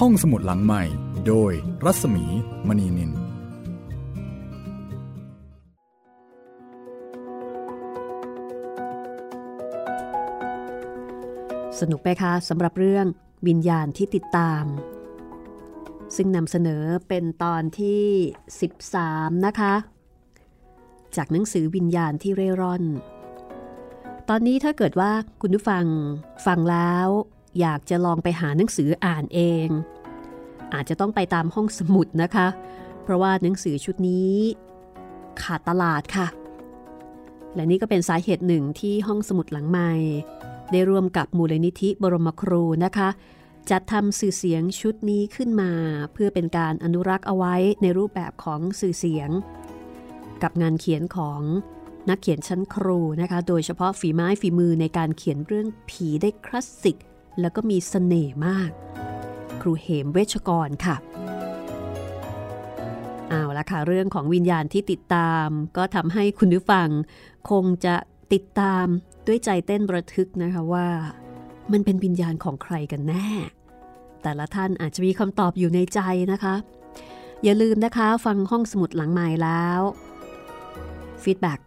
[0.00, 0.82] ห้องสมุดหลังใหม่
[1.26, 1.52] โดย
[1.84, 2.24] รัศมี
[2.68, 3.10] มณีนิน
[11.80, 13.06] สนุกไปคะสำหรับเรื่อง
[13.46, 14.64] วิญญาณที่ติดตาม
[16.16, 18.04] ซึ่งนำเสนอเป็นตอนที่
[18.74, 19.74] 13 นะคะ
[21.16, 22.84] จากหนังสือวิญญาณที่เร่ร่อน
[24.28, 25.84] ตอนนี้ถ้าเกิดว่าคุณผู้ฟัง
[26.46, 27.06] ฟังแล้ว
[27.60, 29.66] อยากจะลองไปหาหนังสืออ่านเอง
[30.74, 32.46] อาจจะต้องไปตามห้องสมุดนะคะ
[33.02, 34.34] เพราะว่าหนังสือชุดนี้
[35.42, 36.26] ขาดตลาดค่ะ
[37.54, 39.90] และนี่ก็เป็นสาเหตุหนึ่งที่ห้องสมุดหลังใหม่
[40.72, 43.08] ได้ร่วมกับมูลนิธิบรมครูนะคะ
[43.70, 45.72] จัดทำสื่อเสียงชุดนี้ขึ้นมา
[46.12, 49.30] เพื่อเป็นการอนุรักษ์เอาไว้ในรูปแบบของสื่อเสียง
[50.42, 51.40] กับงานเขียนของ
[52.08, 56.96] นักเขียนชั้นครูนะคะ โดยเฉพาะฝีไม้ฝีมือในการเขียนเรื่องผีได้คลาสสิก
[57.40, 58.70] แล้วก็มีสเสน่ห์มาก
[59.60, 60.96] ครูเหมเวชกรค่ะ
[63.28, 66.88] เอาละค่ะ เรื่องของวิญญาณที่ติดตาม ก็ทำให้คุณผู้ฟัง
[67.50, 67.94] คงจะ
[68.32, 68.86] ติดตาม
[69.26, 70.88] ด้วยใจเต้นระทึกนะคะว่า
[71.72, 73.28] มันเป็นวิญญาณของใครกันแน่
[74.22, 76.00] แต่ละท่านอาจจะมีคำตอบอยู่ในใจ
[76.32, 76.54] นะคะ
[77.44, 79.80] อย่าลืมนะคะฟังห้องสมุดหลังใหม่แล้ว
[81.22, 81.60] feedback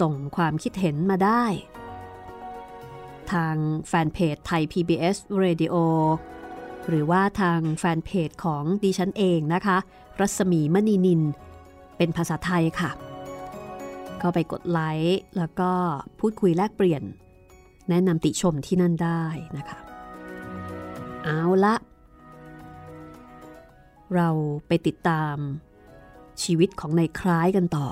[0.00, 1.44] ส่งความคิดเห็นมาได้
[3.32, 3.56] ทาง
[3.88, 5.74] แฟนเพจไทย PBS Radio
[6.88, 9.76] หรือว่าทางแฟนเพจของดิฉันเองนะคะ
[10.20, 11.22] รัศมีมณีนิน
[11.96, 12.90] เป็นภาษาไทยค่ะ
[14.18, 15.70] เข้าไปกดไลค์แล้วก็
[16.18, 17.02] พูดคุยแลกเปลี่ยน
[17.88, 19.22] แนะนำติชมที่นั่นได้
[19.56, 19.78] นะคะ
[21.24, 21.74] เอาละ
[24.14, 24.28] เรา
[24.66, 25.36] ไปติดตาม
[26.42, 27.88] ชีวิตของในคล้ายกันต่อ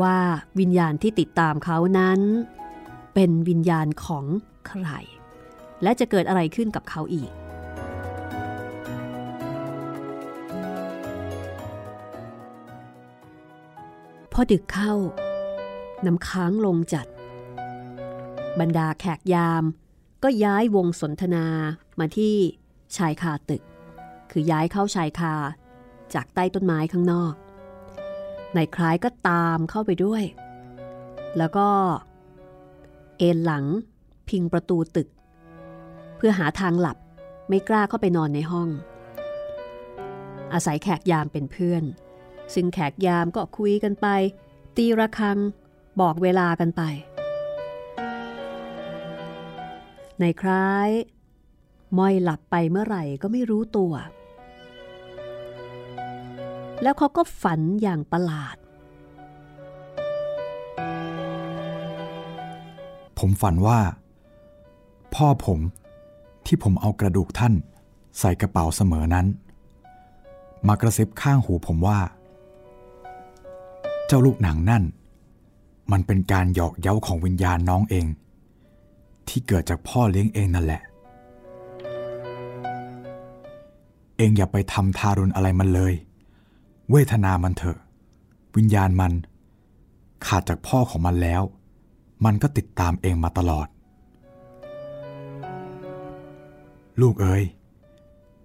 [0.00, 0.18] ว่า
[0.60, 2.20] วิญญาณที่ติดตามเขานั้น
[3.14, 4.24] เป็นวิญญาณของ
[4.68, 4.88] ใคร
[5.82, 7.30] และจะเกิดอะไรขึ้นกับเขาอีก
[14.32, 14.94] พอดึกเข้า
[16.06, 17.06] น้ำค้างลงจัด
[18.60, 19.64] บรรดาแขกยาม
[20.22, 21.46] ก็ย้ายวงสนทนา
[21.98, 22.34] มาที่
[22.96, 23.62] ชายคาตึก
[24.32, 25.34] คือย้ายเข้าชายคา
[26.14, 27.34] จากใต้ต้นไม้ข้างนอก
[28.56, 30.22] นายคล้ายก็ตามเข้าไปด้วย
[31.38, 31.68] แล้วก็
[33.18, 33.64] เอนหลัง
[34.28, 35.08] พิงประตูตึก
[36.16, 36.96] เพื่อหาทางหลับ
[37.48, 38.68] ไม่กล้าเข้าไปนอนในห้อง
[40.52, 41.84] อาศัยแขกยามเป็นเพื่อน
[42.54, 44.06] ซึ่งแขกยามก็คุยกันไป
[44.76, 45.38] ตีระฆัง
[46.00, 46.82] บอกเวลากันไป
[50.20, 50.90] ในคล้าย
[51.98, 53.92] ม้อยหลับไปเมื่อไหร่ก็ไม่รู้ตัว
[56.82, 58.56] แล้วเขาก็ฝันอย่างประหลาด
[63.18, 63.78] ผมฝันว่า
[65.14, 65.58] พ่อผม
[66.46, 67.54] ที่ผมเอากระดูกท่าน
[68.18, 69.26] ใส่กระเป๋าเสมอนั้น
[70.66, 71.98] มากระซิบข้างหูผมว่า
[74.06, 74.82] เจ้าลูกหนังนั่น
[75.92, 78.06] มันเป็นการหยอกเย้าของวิญญาณน้องเอง
[79.28, 80.82] ที่เกิดจากพ่อเลี้ยงเองนั่นแหละ
[84.16, 85.94] เองอย่าไปทำทารุณอะไรมันเลย
[86.92, 87.78] เวทนามันเถอะ
[88.56, 89.12] วิญญาณมัน
[90.26, 91.42] ขาดจากพ่อของมันแล้ว
[92.24, 93.66] มันก็ติดตามเองมาตลอด
[97.00, 97.42] ลูกเอ๋ย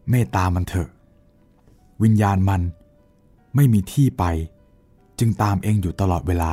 [0.10, 0.90] เมตตามันเถอะ
[2.04, 2.62] วิญญาณมัน
[3.56, 4.24] ไม่มีที่ไป
[5.20, 6.52] จึงตามเองอยู่ตลอดเวลา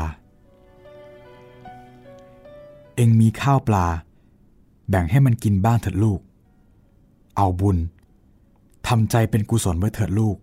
[2.96, 3.86] เองมีข้าวปลา
[4.88, 6.20] แบ่งให้มันกินบ้างเถิดลูก
[7.36, 7.76] เอาบุญ
[8.88, 10.36] ทำใจเป็นกุศลไว้เถิดลูก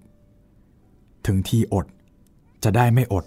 [1.26, 1.86] ถึงที่อด
[2.64, 3.26] จะได้ไม่อด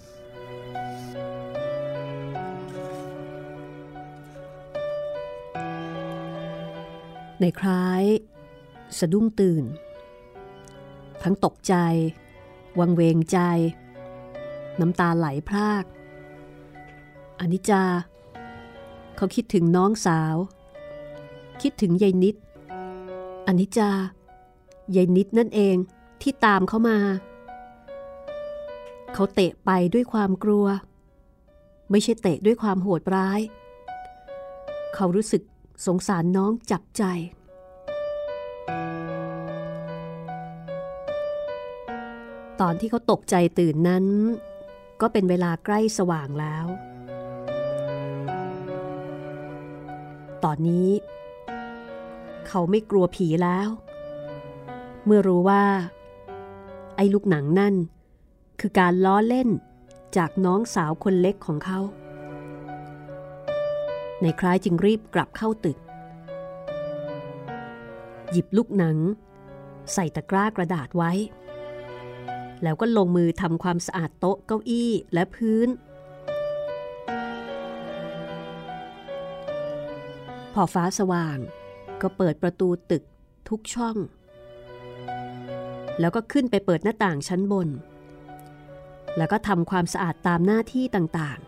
[7.40, 8.04] ในคล้าย
[8.98, 9.64] สะดุ้งตื่น
[11.22, 11.74] ทั้งตกใจ
[12.78, 13.38] วังเวงใจ
[14.80, 15.85] น้ำตาไหลพราก
[17.40, 17.85] อนิจจา
[19.16, 20.37] เขาคิดถึงน้องสาว
[21.62, 22.37] คิดถึงยายนิด
[23.46, 23.90] อนิจจา
[24.96, 25.76] ยายนิดนั่นเอง
[26.22, 26.98] ที่ตามเขามา
[29.14, 30.66] เขาเตะไปด้วยความกลัว
[31.90, 33.40] ไม่ใช่เตะด้วยความโหดร้าย
[34.94, 35.42] เขารู้สึก
[35.87, 37.03] สงสารน้องจับใจ
[42.61, 44.05] ตอนที่เขาตกใจตื่นนั้น
[45.00, 46.66] ก็เป็นเวลาใกล้สว่างแล้ว
[50.44, 50.88] ตอนนี้
[52.48, 53.68] เขาไม่กลัวผีแล้ว
[55.05, 55.64] เมื่อรู้ว่า
[56.96, 57.74] ไอ้ลูกหนังนั่น
[58.61, 59.49] คือการล้อเล่น
[60.17, 61.81] จากน้องสาวคนเล็กของเขา
[64.21, 65.79] ในคล้ายจึงรีบกลับเข้าตึก
[68.31, 68.97] หยิบลูกหนัง
[69.93, 71.12] ใส่ตะกร้ากระดาษไว้
[72.62, 75.69] แล้วก็ลงมือทำความสะอาดโต๊ะเก้าอี้และพื้น
[80.55, 81.38] พอฟ้าสว่าง
[82.03, 83.03] ก็เปิดประตูตึก
[83.49, 83.97] ทุกช่อง
[86.01, 87.69] แล้วก็ขึ้นไปเปิดหน้าต่างชั้นบน
[89.16, 91.38] แล้วก็ทำความสะอาดตามหน้าที่ต่าง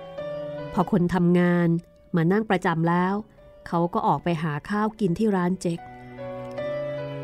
[0.00, 1.68] ๆ พอคนทำงาน
[2.16, 3.14] มานั่งประจำแล้ว
[3.66, 5.80] เขาก็ออกไปหาข้าวกินที่ร้านเจ๊ก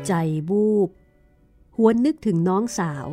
[0.07, 0.13] ใจ
[0.49, 0.89] บูบ
[1.77, 3.07] หวนนึกถึงน้องสาว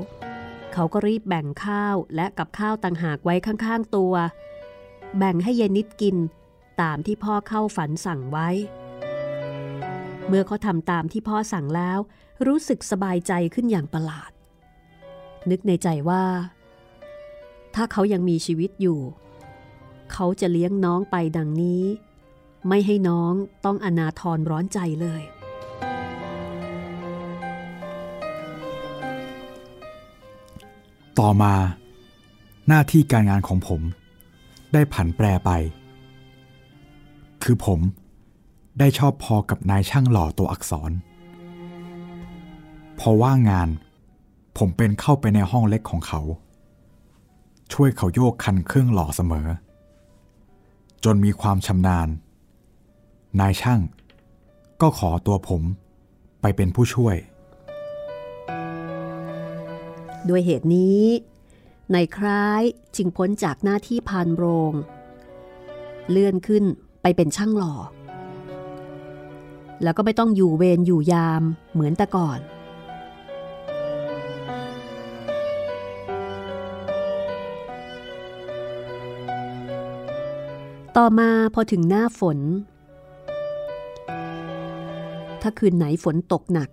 [0.72, 4.14] เขาก็รีบแบ่งข้าวและกับข้าวต่างหากไว้ข้างๆตัว
[5.18, 6.16] แบ่งให้เยนิดกิน
[6.82, 8.48] ตามที่พ่อเข้าฝันสั่งไว้
[10.28, 11.98] เมื่อเขาทำตามที่พ่อสั่งแล้ว
[12.46, 14.30] รู้สึกสบายใจขึ้นอย่างประหลาด
[15.50, 16.24] นึกในใจว่า
[17.80, 19.00] ถ้าเขายังมีชีวิตอยู่
[20.12, 21.82] เขาจะเลี้ยงน้องไปดังนี้
[22.68, 23.32] ไม่ให้น้อง
[23.64, 25.22] ต้องอนาทรร้อนใจเลย
[31.18, 31.54] ต่อมา
[32.68, 33.80] หน้าที่การงานของผม
[34.72, 35.50] ได้ผันแปรไป
[37.42, 37.80] คือผม
[38.78, 40.90] ได้ชอบพอกับนายช่างหล่อตัวอักษร
[42.98, 43.68] พอว่างงาน
[44.58, 46.22] ผมเป็นเข้าไปในห้องเล็กของเขา
[47.72, 49.48] ช่วยเขาโยกคันเครื่องหล่อเสมอ
[51.04, 52.08] จนมีความชำนาญ
[53.40, 53.80] นายช่าง
[54.80, 55.62] ก็ขอตัวผม
[56.40, 57.16] ไปเป็นผู้ช่วย
[60.28, 61.02] ด้วยเหตุนี้
[61.92, 62.62] ในคล้าย
[62.96, 64.72] จึงพ้นจากหน้าที่พานโรง
[66.10, 66.64] เลื่อนขึ้น
[67.02, 67.74] ไปเป็นช่างหล่อ
[69.82, 72.38] แล้วก็ไม่ต้องอยู่เวรอยู่ยามเหมือนแต่ก่อน
[81.02, 82.38] ต่อมาพอถึงหน้าฝน
[85.42, 86.68] ถ้าคืนไหนฝนตกหนัก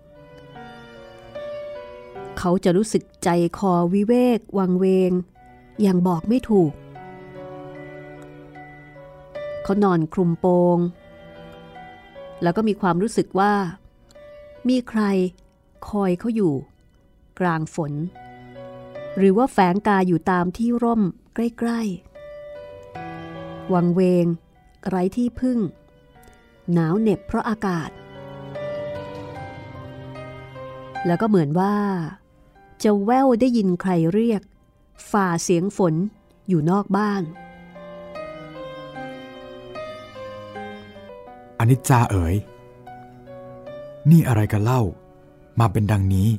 [2.37, 5.11] เขาจะรู้สึกใจคอวิเวก วังเวง
[5.81, 6.71] อย่างบอกไม่ถูก
[9.63, 10.77] เขานอนคลุมโปง
[12.41, 13.53] แล้วก็มีความรู้สึกว่า
[14.69, 15.01] มีใคร
[15.89, 16.53] คอยเขาอยู่
[17.39, 17.93] กลางฝน
[19.17, 21.01] หรือว่าแฝงกายอยู่ตามที่ร่ม
[21.35, 22.14] ใกล้ ๆ
[23.73, 24.25] วังเวง
[24.87, 25.59] ไร้ที่พึ่ง
[26.73, 27.89] หนาวเหน็บเพราะอากาศ
[31.05, 31.75] แล้วก็เหมือนว่า
[32.83, 34.41] จะแววได้ยินใครเรียก
[35.11, 35.93] ฝ่าเสียงฝน
[36.47, 37.23] อยู่นอกบ้าน
[41.59, 42.35] อนิจจาเอ๋ย
[44.09, 44.81] นี่อะไรกันเล่า
[45.59, 46.29] มาเป็นดังนี้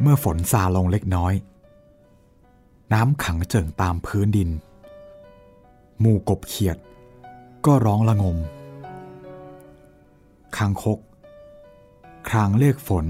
[0.00, 1.34] เมื่อฝนซาลงเล็กน้อย
[2.92, 4.50] น้ำขังเจิ่งตามพื้นดิน
[6.04, 6.78] หมู่กบเขียด
[7.66, 8.38] ก็ร้องละงม
[10.56, 10.98] คางคก
[12.28, 13.06] ครางเลขฝน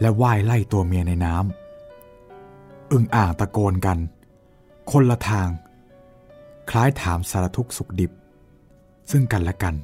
[0.00, 3.98] และว่ายไล่ตัวเมียในน้ำอึ่งอ่างตะโกนกัน
[4.90, 5.48] คนละทาง
[6.70, 8.12] คล้ายถามสารทุกสุขดิบ
[9.10, 9.74] ซึ่งกันและกัน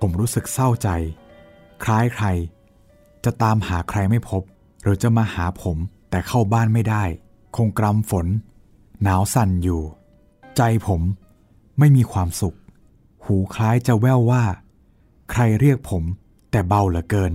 [0.00, 0.88] ผมรู้สึกเศร้าใจ
[1.84, 2.26] คล้ายใคร
[3.24, 4.42] จะตามหาใครไม่พบ
[4.82, 5.76] หรือจะมาหาผม
[6.10, 7.04] แต่เข้าบ้านไม่ได้
[7.56, 8.26] คงกรำฝน
[9.02, 9.82] หนาวสั่นอยู่
[10.62, 11.02] ใจผม
[11.78, 12.56] ไม่มีความสุข
[13.24, 14.44] หูคล้ายจะแว่วว่า
[15.30, 16.02] ใครเรียกผม
[16.50, 17.32] แต่เบาเหลือเกิน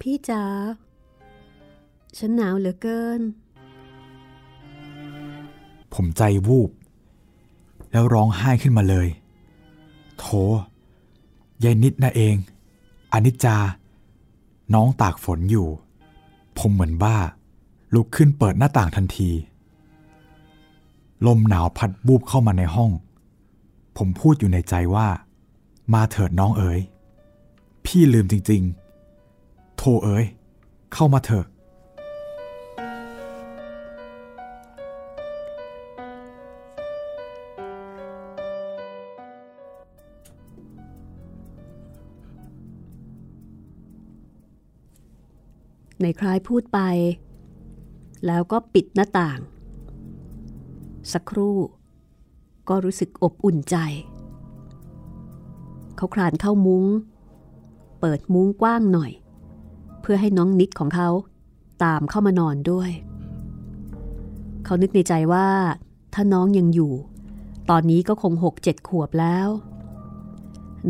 [0.00, 0.44] พี่จ๋า
[2.18, 3.20] ฉันหนาวเหลือเกิน
[5.94, 6.70] ผมใจวูบ
[7.90, 9.08] แล้วร้องไห้ขึ้นมาเลย
[10.18, 10.24] โถ
[11.64, 12.36] ยายนิดนะเอง
[13.12, 13.56] อนิจจา
[14.74, 15.68] น้องตากฝนอยู่
[16.58, 17.18] ผมเหมือนบ้า
[17.94, 19.30] ลุกขึ้นเปิดหน้าต่างทันที
[21.26, 22.90] ลมหนาวพัดบูบเข้ามาในห้อง
[23.96, 25.06] ผมพูดอยู่ในใจว่า
[25.94, 26.80] มาเถิดน้องเอ๋ย
[27.86, 28.62] พี่ลืมจริง
[29.20, 30.24] ๆ โทเอ๋ย
[30.92, 31.46] เข้ามาเถอะ
[46.02, 46.80] ในคล้ายพูดไป
[48.26, 49.38] แล้วก็ปิดหน้าต่าง
[51.12, 51.58] สักครู่
[52.68, 53.76] ก็รู้สึกอบอุ่นใจ
[55.96, 56.84] เขาคลานเข้ามุง้ง
[58.00, 59.12] เเปิดมุ้งกว้างหน่อย
[60.00, 61.08] เพื่อให้น้องนิดของเขา
[61.84, 62.90] ตามเข้ามานอนด้วย
[64.64, 65.48] เขานึกในใจว่า
[66.14, 66.92] ถ้าน้องยังอยู่
[67.70, 69.48] ตอนนี้ก็คงหกเจ็ดขวบแล้ว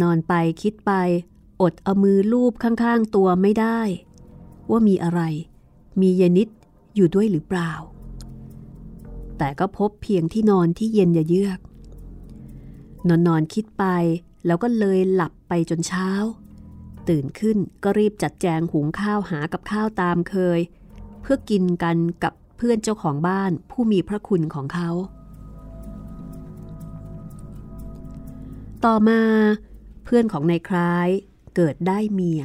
[0.02, 0.32] นอนไป
[0.62, 0.92] คิดไป
[1.62, 3.78] อดเอามือลูบข้างๆตัวไม่ได้
[4.70, 5.20] ว่ามีอะไร
[6.00, 6.48] มีเยนิด
[6.94, 7.72] อยู่ด้วยหรือเปล่า
[9.38, 11.60] แต่ก็พบเพียงที่นอนที่เย็นเยือก
[13.08, 13.84] นอนนอนคิดไป
[14.46, 16.08] แล้วก็เลยหลับไปจนเช้า
[17.08, 20.60] ตื่นขึ้นก็รีบจัดแจงหุงข้าวหากับข้าวตามเคย
[21.20, 24.90] เพื่อกินกันกับเพื่อนเจ้าของบ้านผู้มีพระคุณของเขา
[28.84, 29.20] ต่อมา
[30.04, 31.08] เพื่อนของนายคล้าย
[31.56, 32.42] เกิดได้เมีย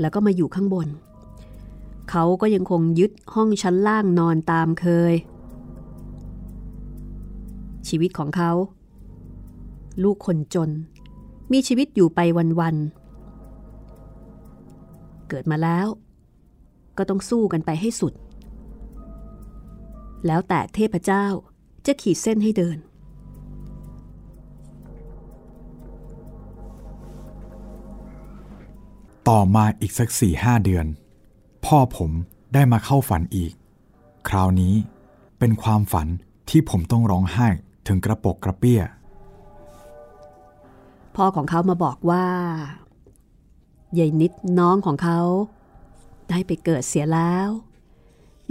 [0.00, 5.14] แล้วก็มาอยู่ข้างบนเขาก็ยังคงยึดห้องชั้นล่างนอนตามเคย
[7.88, 8.52] ชีวิตของเขา
[10.02, 10.70] ลูกคนจน
[11.52, 12.20] มีชีวิตอยู่ไป
[12.60, 15.86] วันๆ เกิดมาแล้ว
[16.98, 18.12] ก็ต้องสู้กันไปให้สุด
[20.26, 21.24] แล้วแต่เทพเจ้า
[21.86, 22.78] จะขีดเส้นให้เดิน
[29.28, 30.86] ต่อมาอีกสักสี่ห้าเดือน
[31.64, 32.10] พ่อผม
[32.54, 33.52] ได้มาเข้าฝันอีก
[34.28, 34.74] คราวนี้
[35.38, 36.08] เป็นความฝัน
[36.50, 37.48] ที่ผมต้องร้องไห้
[37.86, 38.82] ถึงกระปกกระเปี้ย
[41.16, 42.26] พ่อของเขามาบอกว่า
[43.98, 45.20] ยายนิดน้องของเขา
[46.30, 47.48] ได้ไปเกิดเสียแล้ว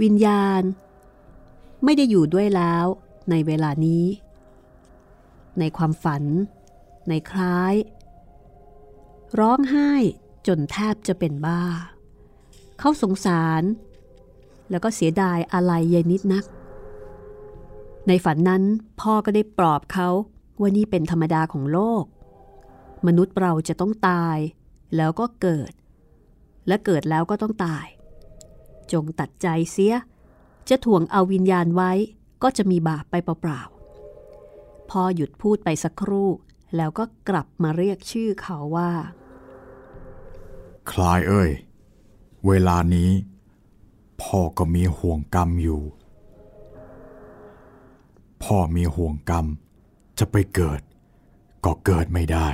[0.02, 0.62] วิญญาณ
[1.84, 2.86] ไม่ได้อยู่ด้วยแล้ว
[3.30, 4.04] ในเวลานี้
[5.58, 6.24] ในความฝัน
[7.08, 7.74] ในคล้าย
[9.38, 9.90] ร้องไห้
[10.46, 11.62] จนแทบจะเป็นบ้า
[12.84, 13.62] เขาสงสาร
[14.70, 16.44] แล้วก็เสียดายอะไรยายนิดนัก
[18.08, 18.62] ในฝันนั้น
[19.00, 20.08] พ่อก็ได้ปลอบเขา
[20.60, 22.04] ว่านี่เป็นธรรมดาของโลก
[23.06, 24.38] มนุษย์เราจะต้องตาย
[24.96, 25.72] แล้วก็เกิด
[26.68, 27.86] และเกิดแล้วก็ต้องตาย
[28.92, 29.94] จงตัดใจเสีย
[30.68, 31.92] จะถ่วงเอาวิญญาณไว้
[32.42, 36.30] ก็จะมีบาปไปเปล่าๆพ่อหยุดพูดไปสักครู่
[36.76, 38.90] แล้วก็กลับมาเรียกชื่อเขาว่า
[40.90, 41.50] คลายเอ้ย
[42.48, 43.10] เวลานี้
[44.22, 45.82] พ่อก็มีห่วงกรรมอยู่
[48.42, 49.46] พ่อมีห่วงกรรม
[50.18, 50.80] จะไปเกิด
[51.64, 52.48] ก็เกิดไม่ได้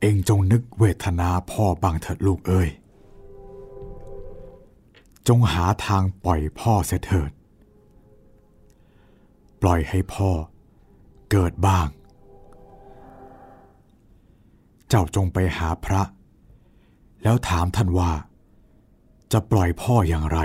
[0.00, 2.68] เองจงนึกเวทนาพ่อบางเถิดลูกเอ้ย
[5.28, 7.30] จงหาทางปล่อยพ่อเสียเถิด
[9.62, 10.30] ปล่อยให้พ่อ
[11.30, 11.88] เกิดบ้าง
[14.88, 16.02] เจ้าจงไปหาพระ
[17.22, 18.12] แล้วถามท่านว่า
[19.32, 20.40] จะปล่อยพ่ออย่างไร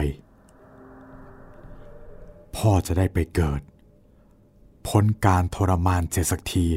[2.57, 3.61] พ่อจะได้ไปเกิด
[4.87, 6.67] พ้นการทรมานเสียสักที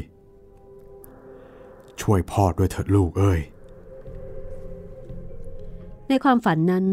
[2.01, 3.39] ช่วยพ่อด้วยเถิดลูกเอ้ย
[6.07, 6.85] ในความฝันนั้น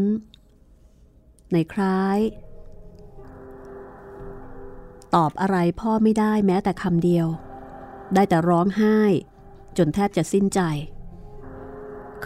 [1.53, 2.19] ในคล้าย
[5.15, 7.27] ตอบอะไรพ่อไม่ได้แม้แต่คำเดียว
[8.13, 8.99] ได้แต่ร้องไห้
[9.77, 10.61] จนแทบจะสิ้นใจ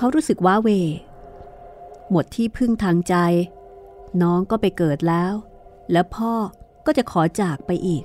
[0.01, 0.69] เขารู้สึกว้าเว
[2.11, 3.15] หมดที่พึ่งทางใจ
[4.21, 5.33] น้องก็ไปเกิดแล้ว
[5.91, 6.33] แล้วพ่อ
[6.85, 8.03] ก็จะขอจากไปอีก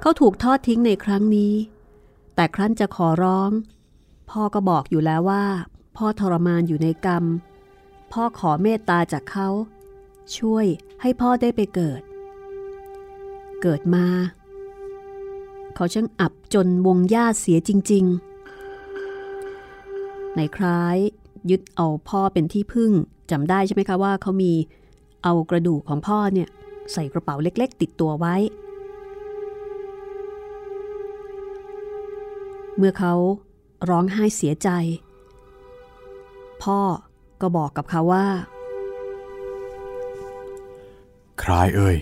[0.00, 1.54] เขาถูกทอดทิ้งในครั้งนี้
[2.34, 3.50] แต่ครั้นจะขอร้อง
[4.30, 5.46] พ่อก็บอกอยู่แล้วว่า
[5.96, 7.24] พ่อทรมานอยู่ในกรรม
[8.12, 9.48] พ่อขอเมตตาจากเขา
[10.36, 10.66] ช่วย
[11.00, 12.00] ให้พ่อได้ไปเกิด
[13.62, 14.06] เกิดมา
[15.74, 18.27] เขาช่างอับจนวงญาติเสียจริง ๆ
[20.38, 20.96] ในคล้าย
[21.50, 22.92] ยึดเอาพ่อเป็นที่พึ่ง
[23.30, 24.52] จำได้ใช่ไหมคะว่าเขามี
[25.24, 26.48] เอากระดูกของพ่อเนี่ย
[26.92, 28.36] ใส่กระเป๋าเล็ก ๆ ติดตัวไว้
[32.76, 33.14] เมื่อเขา
[33.88, 34.68] ร้องไห้เสียใจ
[36.62, 36.80] พ่อ
[37.40, 38.26] ก็บอกกับเขาว่า
[41.42, 41.96] คลายเอ้ย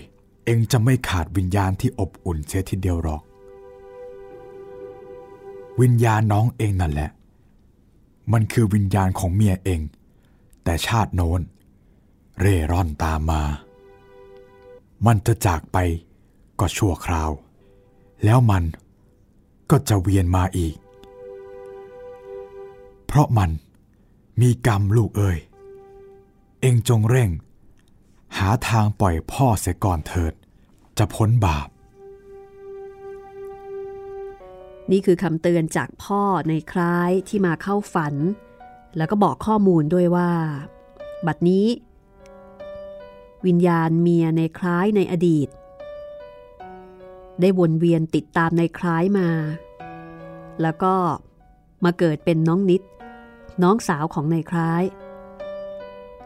[0.45, 3.21] เองจะไม่ขาดวิญญาณที่อบอุ่นเสียทีเดียวหรอก
[5.81, 7.09] วิญญาณน้องเองนั่นแหละ
[8.33, 9.81] มันคือวิญญาณของเมียเอง
[10.63, 11.41] แต่ชาติโน้น
[12.39, 13.43] เร่ร่อนตามมา
[15.05, 15.77] มันจะจากไป
[16.59, 17.31] ก็ชั่วคราว
[18.25, 18.63] แล้วมัน
[19.69, 20.75] ก็จะเวียนมาอีก
[23.05, 23.49] เพราะมัน
[24.41, 25.37] มีกรรมลูกเอ้ย
[26.61, 27.29] เองจงเร่ง
[28.37, 30.33] หาทางปล่อยพ่อเสียก่อนเถิด
[30.97, 31.67] จะพ้นบาป
[34.91, 38.15] นี่คือคำเตือนจากพ่อในคล้ายที่มาเข้าฝัน
[38.97, 40.31] แล้วก็บอกข้อมูลด้วยว่า
[41.27, 41.67] บัดนี้
[43.45, 45.49] วิญญาณเมียในคล้ายในอดีต
[47.41, 49.29] ได้วนเวียนติดตามในคล้ายมา
[50.61, 50.93] แล้วก็
[51.85, 52.81] มาเกิดเป็นน้องนิด
[53.63, 54.83] น้องสาวของในคล้าย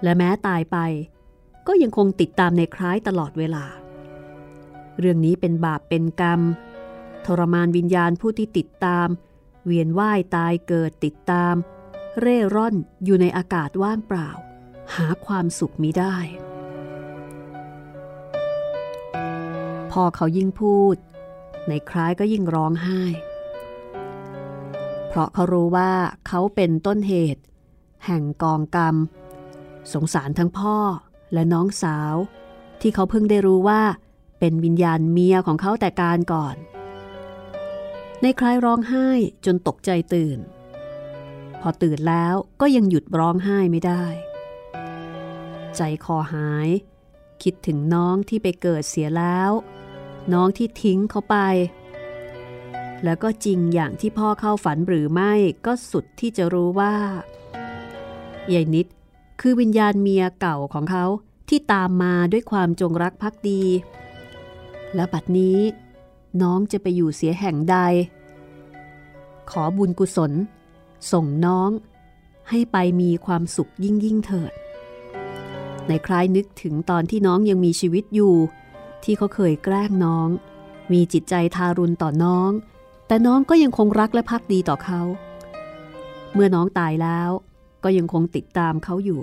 [0.04, 0.78] และแม้ตายไป
[1.68, 3.66] ก็ยังคงติดตามในคล้ายตลอดเวลา
[5.00, 6.42] เรื่องนี้เป็นบาปเป็นกรรม
[7.26, 9.08] ทรมานวิญญาณผู้ที่ติดตาม
[9.66, 11.56] เวียนว่ายตายเกิดติดตาม
[12.20, 14.30] เร่ร่อนอยู่ในอากาศว่างเปล่า
[14.96, 16.16] หาความสุขมิได้
[19.92, 20.96] พอเขายิ่งพูด
[21.68, 23.02] ในคล้ายก็ยิ่งร้องไห้
[25.08, 25.92] เพราะเขารู้ว่า
[26.28, 27.42] เขาเป็นต้นเหตุ
[28.06, 28.96] แห่งกองกรรม
[29.94, 30.78] สงสารทั้งพ่อ
[31.34, 32.16] และน้องสาว
[32.82, 33.82] ที่เขาเพิ่งได้รู้ว่า
[34.40, 36.56] เป็นวิญญาณเมียของเขาแต่การก่อน
[38.22, 39.08] ในคล้ายร้องไห้
[39.46, 40.40] จนตกใจตื่น
[41.62, 44.04] พอตื่นแล้วก็ยังหยุดร้องไห้ไม่ได้
[45.76, 46.70] ใจคอหาย
[47.44, 49.52] คิดถึงน้องที่ไปเกิดเสียแล้ว
[50.34, 51.38] น้องที่ทิ้งเขาไป
[53.04, 55.34] แล้วก็จริงอย่างที่พ่อเข้าฝันหรือไม่
[55.66, 56.96] ก็สุดที่จะรู้ว่า
[58.54, 58.88] ยายนิด
[59.42, 61.06] คือวิญญาณเมียเก่าของเขา
[61.50, 63.64] ที่ตามมาด้วยความจงรักภักดี
[64.96, 65.60] และบัดนี้
[66.42, 67.78] น้องจะไปอยู่เสียแห่งใด
[69.52, 70.32] ขอบุญกุศล
[71.12, 71.70] ส่งน้อง
[72.50, 74.52] ให้ไปมีความสุขยิ่งยิ่งเถิด
[75.88, 78.36] ในคล้ายนึกถึงตอนที่น้องยังมีชีวิตอยู่
[79.04, 80.30] ที่เขาเคยแกล้งน้อง
[80.92, 82.52] มีจิตใจทารุณต่อน้อง
[83.08, 85.02] แต่น้องก็ยังคงรักและพักดีต่อเขา
[86.34, 87.30] เมื่อน้องตายแล้ว
[87.84, 89.22] ก็ยังคงติดตามเขาอยู่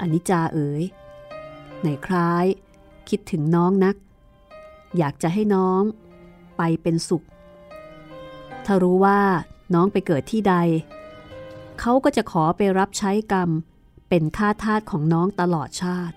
[0.00, 0.82] อนิจจาเอ๋ย
[1.82, 2.46] ในคล้าย
[3.08, 3.96] คิดถึงน้องนัก
[4.98, 5.82] อยากจะให้น้อง
[6.56, 7.24] ไปเป็นสุข
[8.64, 9.20] ถ้ารู้ว่า
[9.74, 10.54] น้องไปเกิดที่ใด
[11.80, 13.50] เขาก็จะขอไปรับใช้กรรม
[14.08, 16.14] เป็นข้าทาสของน้องตลอดชาติ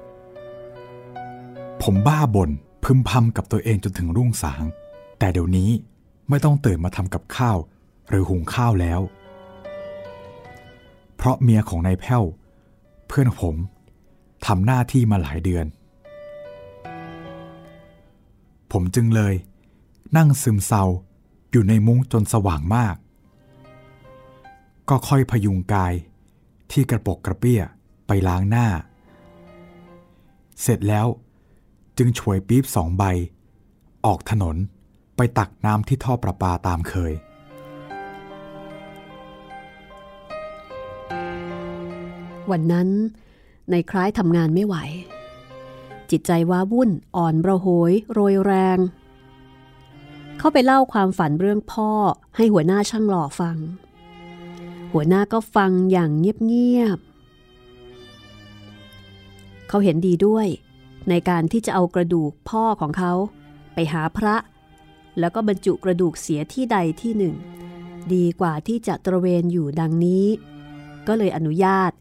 [1.82, 2.50] ผมบ้าบ่น
[2.84, 4.64] พึมพำกับตัวเองจนถึงรุ่งสาง
[5.20, 5.70] แต่เดี๋ยวนี้
[6.30, 7.58] ไม่ต้องตื่นมาทำกับข้าว
[8.10, 9.02] หรือหุงข้าวแล้ว
[11.16, 12.24] เพราะเมียของนายแพ้ว
[13.08, 13.56] เพื่อนผม
[14.46, 15.66] ทำหน้าที่มาหลายเดือน
[18.72, 19.34] ผมจึงเลย
[20.18, 20.84] นั่งซึมเศร้า
[21.52, 22.96] อยู่ในมุ้งจนสว่างมาก
[24.90, 25.94] ก็ค่อยพยุงกาย
[26.72, 27.62] ที่กระปกกระเปี้ย
[28.08, 28.68] ไปล้างหน้า
[30.62, 31.08] เสร็จแล้ว
[31.98, 33.04] จึงช่วยปี๊บสองใบ
[34.06, 34.56] ออกถนน
[35.16, 37.14] ไปตักน้ำที่ท่อประปาตามเคย
[42.52, 42.90] วันนั้น
[43.72, 44.76] ในคล้ายทำงานไม่ไหว
[46.12, 48.78] จิตใจว้าวุ่น อ่อนระโหย โรยแรง
[50.38, 51.91] เขาไปเล่าความฝันเรื่องพ่อ
[52.36, 53.57] ให้หัวหน้าช่างหล่อฟัง
[54.93, 60.47] หัวหน้าก็ฟังอย่างเงียบๆเขาเห็นดีด้วย
[61.09, 63.14] ในการที่จะเอากระดูกพ่อของเขา
[63.74, 64.36] ไปหาพระ
[65.20, 67.36] แล้วก็บรรจุกระดูกเสียที่ใดที่หนึ่ง
[68.14, 70.26] ดีกว่าที่จะตระเวนอยู่ดังนี้
[71.07, 71.91] ก็เลยอนุญาต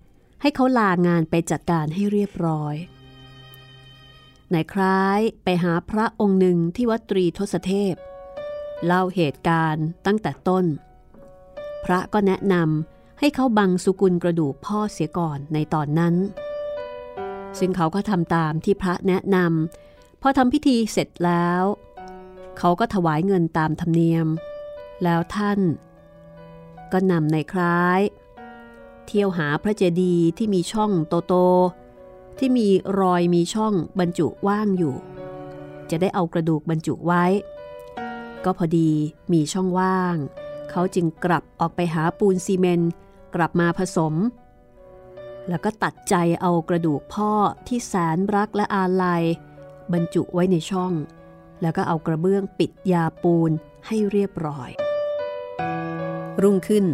[0.40, 2.74] ให้เขาลางานไปจัดการให้เรียบร้อย
[4.54, 7.94] นายคล้ายไปหาพระองค์หนึ่งที่วัดตรีทศเทพ
[8.86, 10.64] เล่าเหตุการณ์ตั้งแต่ต้น
[11.84, 16.14] พระก็แนะนำให้เขาบังสุกุลกระดูกพ่อเสียก่อนในตอนนั้น
[17.58, 21.62] ซึ่งเขาก็ทำตามที่พระแนะนำพอทำพิธีเสร็จแล้ว
[22.58, 24.26] เขาก็ถวายเงินตามธรรมเนียม
[25.04, 25.60] แล้วท่าน
[26.92, 28.00] ก็นำในคล้าย
[29.06, 31.34] เที่ยวหาพระเจดีย์ที่มีช่องโตโต
[32.38, 32.68] ที่มี
[33.00, 34.94] รอยมีช่องบรรจุว่างอยู่
[35.90, 37.24] จะได้เอากระดูกบรรจุไว้
[38.44, 38.90] ก็พอดี
[39.32, 40.16] มีช่องว่าง
[40.70, 42.92] เขาจึงกลับออกไปหาปูนซีเมนต์
[43.34, 44.14] กลับมาผสม
[45.48, 47.32] แล้วก็ตัดใจเอากระดูกพ่อ
[47.66, 49.22] ที่แสนรักและอาลัย
[49.92, 50.92] บรรจุไว้ในช่อง
[51.62, 53.50] แล้วก็เอากระเบื้องปิดยาปูน
[53.86, 54.70] ให้เรียบร้อย
[56.42, 56.84] รุ่งขึ้น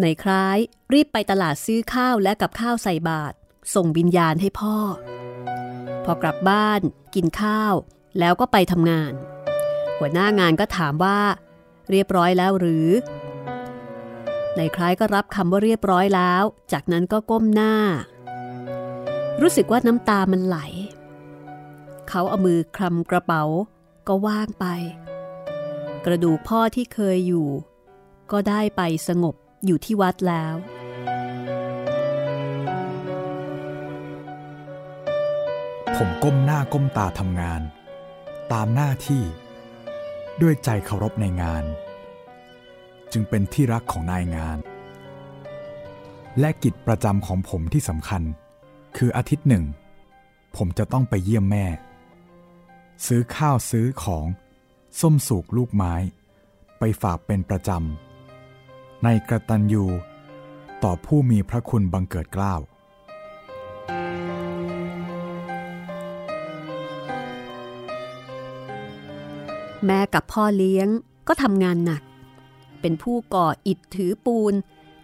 [0.00, 0.58] ในคล้าย
[0.92, 3.36] รีบไปตลาดซื้อข้าวและกับข้าวใส่บาตร
[3.74, 4.76] ส่งวิญญาณให้พ่อ
[6.04, 6.80] พอกลับบ้าน
[7.14, 7.74] กินข้าว
[8.18, 9.12] แล้วก็ไปทำงาน
[9.98, 11.18] หัวหน้างานก็ถามว่า
[11.90, 12.88] เรียบร้อยแล้วหรือ
[14.56, 16.42] ในคล้ายก็รับคำว่าเรียบร้อยแล้ว
[16.72, 17.74] จากนั้นก็ก้มหน้า
[19.42, 20.58] รู้สึกว่าน้ำตามันไหล
[22.08, 23.42] เขาเอามือคลำกระเป๋า
[24.08, 24.66] ก็ว่างไป
[26.04, 27.48] กระดูกพ่อที่เคยอยู่
[28.32, 29.34] ก็ได้ไปสงบ
[29.66, 30.54] อยู่ที่วัดแล้ว
[36.02, 37.62] ผมก้มหน้าก้มตาทำงาน
[38.52, 39.22] ตามหน้าที่
[40.42, 41.64] ด้วยใจเคารพในงาน
[43.12, 44.58] จึงเป็นที่รักของนายงาน
[46.40, 48.22] และกิจประจำของผมที่สำคัญ
[48.96, 49.64] คืออาทิตย์หนึ่ง
[50.56, 51.66] ผมจะต้องไปเยี่ยมแม่
[53.06, 54.26] ซื้อข้าวซื้อของ
[55.00, 55.94] ส้มสูกลูกไม้
[56.78, 59.84] ไปฝากเป็นประจำในกระตันยู
[60.82, 62.54] ต่อผู้มีพระคุณบังเกิดเกล้า
[69.86, 70.88] แม่กับพ่อเลี้ยง
[71.28, 72.02] ก็ทำงานหนัก
[72.80, 74.54] เป็นผู้ก่ออิฐถือปูน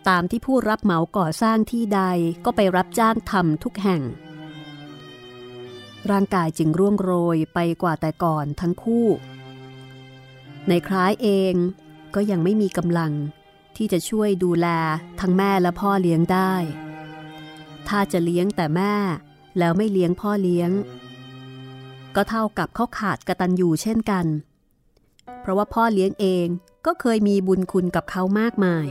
[0.08, 2.02] ตามที่ผู้รับเหมาก่อสร้างที่ใด
[2.44, 4.02] ก็ไปรับจ้างทำทุกแห่ง
[6.10, 9.06] ร่างกายจึงร่วงโรยไปกว่าแต่ก่อนทั้งคู่
[10.68, 11.54] ในคล้ายเอง
[12.14, 13.12] ก็ยังไม่มีกำลัง
[13.76, 14.66] ที่จะช่วยดูแล
[15.20, 16.54] ทั้งแม่และพ่อเลี้ยงได้
[17.88, 18.94] ถ้าจะเลี้ยงแต่แม่
[19.58, 20.70] แล้วไม่เลี้ยงพ่อเลี้ยง
[22.16, 26.46] ก็เท่ากับเขาขาดกระตันอยู่เช่นกันเเพราะว่าพ่อเลี้ยงเอง
[26.86, 28.86] ก็เคยมีบุญคุณกับเขามากมาย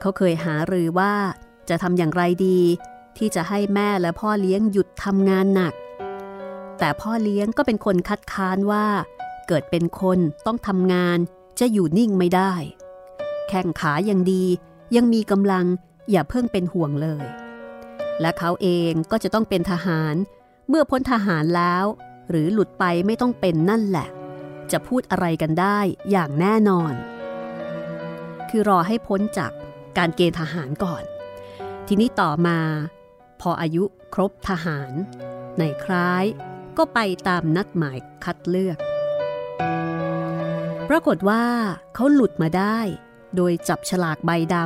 [0.00, 1.14] เขาเคยหารือว่า
[1.68, 2.60] จะทำอย่างไรดี
[3.18, 5.74] ที่จะให้แม่และพ่อเลี้ยงหยุดทำงานหนัก
[6.78, 8.86] แต่พ่อเลี้ยงก็เป็นคนคัดค้านว่า
[9.48, 11.18] เกิดเป็นคนต้องทำงาน
[11.60, 12.52] จะอยู่นิ่งไม่ได้
[13.48, 14.44] แข้งขายังดี
[14.96, 15.66] ยังมีกำลัง
[16.10, 17.26] อย่าเพิ่งเป็นห่วงเลย
[18.20, 20.14] และเขาเองก็จะต้องเป็นทหาร
[20.68, 21.84] เมื่อพ้นทหารแล้ว
[22.30, 24.08] หรือหลุดไปไม่ต้องเป็นนั่นแหละ
[24.72, 25.78] จะพูดอะไรกันได้
[26.10, 26.94] อย่างแน่นอน
[28.48, 29.52] คือรอให้พ้นจาก
[29.98, 31.02] การเกณฑ์ทหารก่อน
[31.86, 32.58] ทีนี้ต่อมา
[33.40, 34.92] พออายุครบทหาร
[35.58, 36.24] ในคล้าย
[36.78, 36.98] ก็ไป
[37.28, 38.78] ตามนัดหมายคัดเลือก
[40.88, 41.44] ปรากฏว่า
[41.94, 42.78] เขาหลุดมาได้
[43.36, 44.56] โดยจับฉลากใบด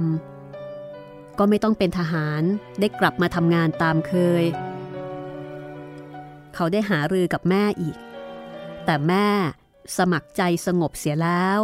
[0.65, 2.43] ำก็ไม่ต้องเป็นทหาร
[2.81, 4.45] ได้กลับมาทำงานตามเคย
[6.55, 7.97] เขาได้หารือกับแม่อีก
[8.85, 9.29] แต่แม่
[9.97, 11.61] สมัครใจสงบเสียแล้ว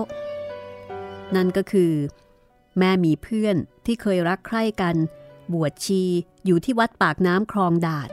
[1.35, 1.93] นั่นก็คือ
[2.79, 3.57] แม่มีเพื่อน
[3.87, 4.97] ที่เคยรักใคร่กัน
[5.53, 6.03] บวชชี
[6.45, 8.11] อยู่ที่วัดปากน้ำคลองด่าน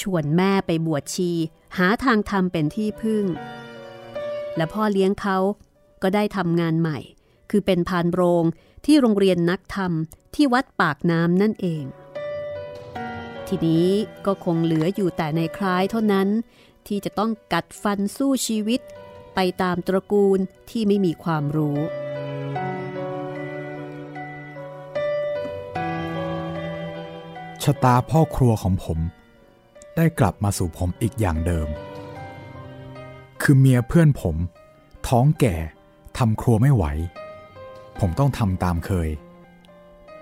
[0.00, 1.30] ชวนแม่ไปบวชชี
[1.78, 3.24] หาทางทำเป็นที่พึ่ง
[4.56, 5.38] และพ่อเลี้ยงเขา
[6.02, 6.98] ก็ได้ทำงานใหม่
[7.50, 8.44] คือเป็นพานโรง
[8.84, 9.92] ที่โรงเรียนนักธรรม
[10.34, 11.84] ที่วัดปากน้ำนั่นเอง
[13.46, 13.88] ทีนี้
[14.26, 16.28] ก็คงเหลืออยู่แต่ในคล้ายเท่านั้น
[16.86, 18.80] ที่จะต้องกัดฟันสู้ชีวิต
[19.34, 20.38] ไปตามตระกูล
[20.70, 21.78] ที่ไม่มีความรู้
[27.62, 28.98] ชะตาพ่อครัวของผม
[29.96, 31.68] ได้กลับมาสู่ผมอีกอย่างเดิม
[33.42, 34.36] คือเมียเพื่อนผม
[35.08, 35.56] ท้องแก่
[36.18, 36.84] ทำครัวไม่ไหว
[37.98, 39.08] ผมต้องทำตามเคย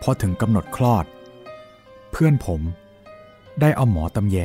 [0.02, 1.04] พอถึงกำหนดคลอด
[2.11, 2.61] เพื่อนผม
[3.61, 4.38] ได้เอาหมอตำแย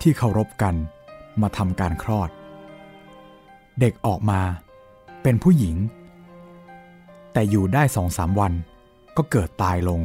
[0.00, 0.74] ที่เคารพกัน
[1.40, 2.30] มาทำการคลอด
[3.82, 4.40] เด็กออกมา
[5.22, 5.76] เป็นผู้หญิง
[7.32, 8.52] แต่อยู่ได้สองสามวัน
[9.16, 10.00] ก็เกิดตายลง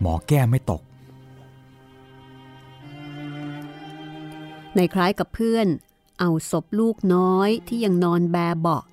[0.00, 0.82] หมอแก้ไม่ตก
[4.76, 5.66] ในคล้ายกับเพื่อน
[6.20, 8.84] เอาศพลูกน้อยที่ยังนอนแบเบาะ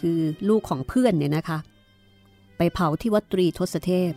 [0.00, 1.58] คือลูกของเพื่อนเนี่ยนะคะ
[2.56, 4.12] ไปเผาที่วัดตรีทศเทพ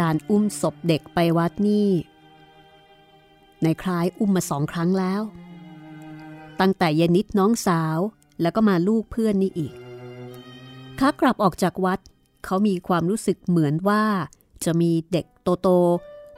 [0.00, 1.90] การอุ้มศพเด็กไปวัดนี่
[3.62, 5.22] ในคล้ายอุ้มมาสองครั้งแล้ว
[6.62, 7.98] ตั้งแต่เยนิดน้องสาว
[8.40, 9.74] แล้วก็มาลูกเพื่อนนี่อีก
[10.98, 12.00] ขากลับออกจากวัด
[12.44, 14.04] เขามีความรู้สึกเหมือนว่า
[14.64, 15.68] จะมีเด็กโตโต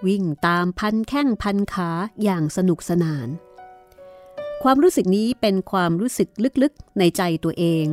[0.06, 1.90] วิ่งตามพันแข้งพันขา
[2.22, 3.28] อย่างสนุกสนาน
[4.62, 6.28] ความรู้สึกนี้เป็นความรู้สึก
[6.62, 7.84] ลึกๆในใจตัวเอง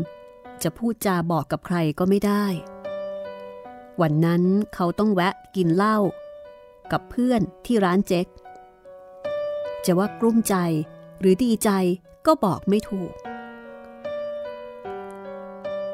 [0.63, 2.45] จะพูดจาบอกกับใครก็ไม่ได้
[4.01, 4.43] วันนั้น
[4.75, 5.97] เขาต้องแวะกินเหล้า
[6.91, 8.27] กับเพื่อนที่ร้านเจ๊ก
[9.85, 10.55] จะว่ากลุ้มใจ
[11.19, 11.71] หรือดีใจ
[12.25, 13.13] ก็บอกไม่ถูก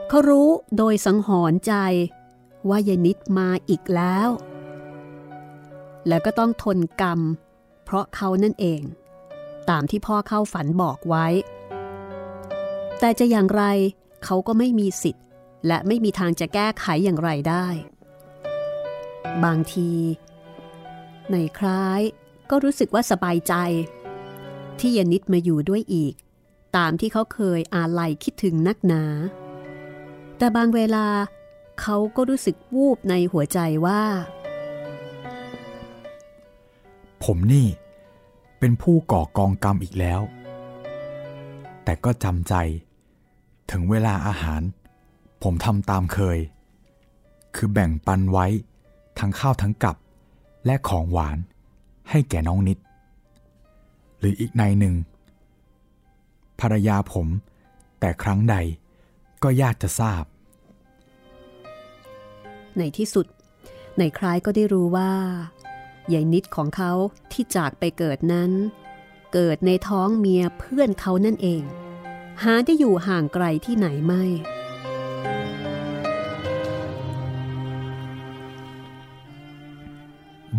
[0.09, 1.73] เขารู้โดยสังหรณ์ใจ
[2.69, 4.29] ว่ายายนิดมาอีกแล้ว
[6.07, 7.19] แล้วก็ต้องทนกรรม
[7.85, 8.81] เพราะเขานั่นเอง
[9.69, 11.27] ตามที่พ่อเข้าฝันบอกไว้
[12.99, 13.63] แต่จะอย่างไร
[14.23, 15.25] เขาก็ไม่มีสิทธิ์
[15.67, 17.67] และไม่มีทางจะแก้ไขอย่างไรได้
[19.43, 19.91] บางที
[21.31, 22.01] ในคล้าย
[22.49, 23.53] ก็รู้สึกว่าสบายใจ
[24.79, 26.13] ที่ยานิดมาอยู่ด้วยอีก
[26.77, 29.03] ตามที่เขาเคยอาลัยคิดถึงนักหนา
[30.37, 31.07] แต่บางเวลา
[31.81, 34.01] เขาก็รู้สึกวูบในหัวใจว่า
[37.23, 37.67] ผมนี่
[38.59, 40.21] เป็นผู้ก่อกองกรรมอีกแล้ว
[41.83, 42.53] แต่ก็จำใจ
[43.71, 44.61] ถึงเวลาอาหาร
[45.43, 46.39] ผมทำตามเคย
[47.55, 48.45] คือแบ่งปันไว้
[49.19, 49.95] ทั้งข้าวทั้งกับ
[50.65, 51.37] และของหวาน
[52.09, 52.77] ให้แก่น้องนิด
[54.19, 54.95] หรืออีกนายหนึ่ง
[56.59, 57.27] ภรรยาผม
[57.99, 58.55] แต่ครั้งใด
[59.43, 60.23] ก็ยากจะทราบ
[62.77, 63.27] ในที่สุด
[63.97, 65.11] ในคล้ายก็ได้รู้ว่า
[66.07, 66.91] ใหญ่นิดของเขา
[67.31, 68.51] ที่จากไปเกิดนั้น
[69.33, 71.63] เกิดในท้องเมียเพื่อนเขานั่นเอง
[72.43, 74.23] หาได้อยู่ห่างไกลที่ไหนไม่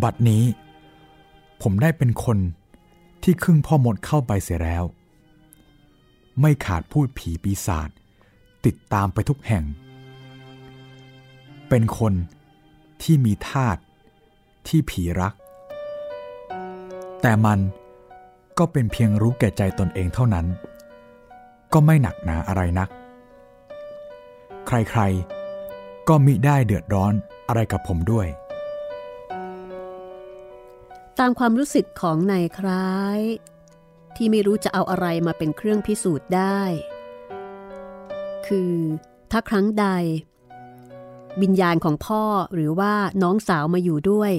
[0.02, 0.44] บัดนี้
[1.62, 2.38] ผมได้เป็นคน
[3.22, 4.84] ที่ครึ่งพ่อหมดเข้าไปเสียแล้ว
[6.40, 7.88] ไม่ขาดพูดผีปีศาจ
[8.66, 9.64] ติดตามไปทุกแห่ง
[11.68, 12.14] เป็นคน
[13.02, 13.76] ที่มีทาต
[14.68, 15.34] ที่ผีรัก
[17.22, 17.58] แต่มัน
[18.58, 20.46] ก็เป็นเพียงรู้แก่ใจตนเองเท่านั้น
[21.72, 22.88] ก็ไม่หนักหนาอะไรนัก
[24.66, 27.12] ใครๆ ก็มิได้เดือดร้อน
[27.48, 28.26] อะไรกับผมด้วย
[31.18, 33.20] ตามความรู้สึกของนายคล้าย
[34.16, 36.62] ที่ไม่รู้จะเอาอะไรมาเป็นเครื่องพิสูจน์ได้
[38.46, 38.74] คือ
[39.30, 39.86] ถ้าครั้งใด
[41.42, 44.32] วิญญาณของพ่อหรือว่าน้องสาวมาอยู่ด้วย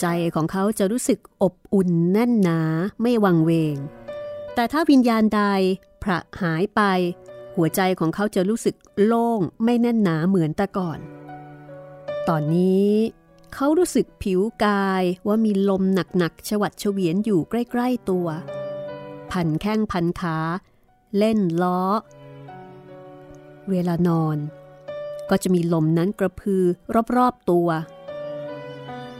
[0.00, 2.60] ใจของเขาจะรู้สึกอบอุ่นแน่นหนา
[3.02, 3.76] ไม่วังเวง
[4.54, 5.42] แต่ถ้าวิญญาณใด
[6.02, 6.80] พระหายไป
[7.56, 8.74] หัวใจของเขาจะรู้สึก
[9.04, 10.98] โล่งไม่แน่นหนาเหมือนแต่ก่อน
[12.28, 12.90] ตอนนี้
[13.54, 15.82] เขารู้สึกผิวกายว่ามีลม
[16.18, 18.26] หนักๆชวัดเฉวียนอยู่ใกล้ๆตัว
[19.30, 20.38] พันแข้งพันขา
[21.18, 21.82] เล่นล้อ
[23.70, 24.38] เวลานอน
[25.30, 26.62] ก็จะมีลมนั้นกระพือ
[27.16, 27.68] รอบๆตัว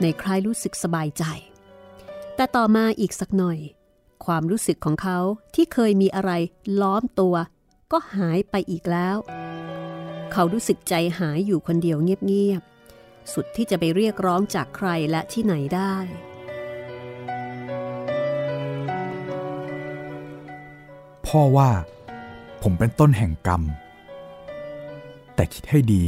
[0.00, 1.24] ในคล้ายรู้สึกสบายใจ
[2.36, 3.58] แต่ต่อมาอีกสักหน่อย
[4.24, 5.18] ความรู้สึกของเขา
[5.54, 6.32] ที่เคยมีอะไร
[6.80, 7.34] ล้อมตัว
[7.92, 9.16] ก็หายไปอีกแล้ว
[10.32, 12.75] เขารู้สึกใจหายอยู่คนเดียวเงียบๆ
[13.34, 15.94] สุดที่จะไปเรียกร้องจากใครและที่ไหนได้
[21.26, 21.70] พ่อว่า
[22.62, 23.62] ผมเป็นต้นแห่งกรรม
[25.34, 26.04] แต่คิดให้ดี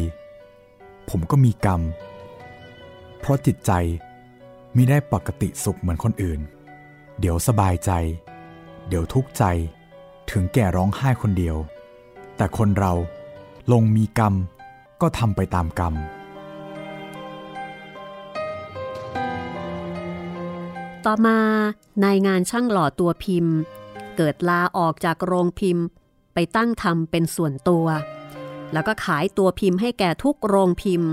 [1.11, 1.81] ผมก็มีกรรม
[3.19, 3.73] เพราะจิตใจ
[4.77, 6.41] มิได้ปกติสุขเหมือนคนอื่น
[7.21, 7.91] เดี๋ยวสบายใจ
[8.89, 9.45] เดี๋ยวทุกข์ใจ
[10.31, 11.57] ถึงแก่ร้องไห้คนเดียว
[12.37, 12.93] แต่คนเรา
[13.73, 14.35] ลงมีกรรม
[15.01, 15.95] ก็ทำไปตามกรรม
[21.11, 21.41] ต่อมา
[22.05, 23.55] นายงานช่างหล่อตัวพิมพ์
[24.17, 25.85] เกิดลาออกจากโรงพิมพ์
[26.35, 27.87] ไปตั้งทำเป็นส่วนตัว
[28.73, 31.11] แล้วก็ขายตัวพิมพ์ให้แก่ทุกโรงพิมพ์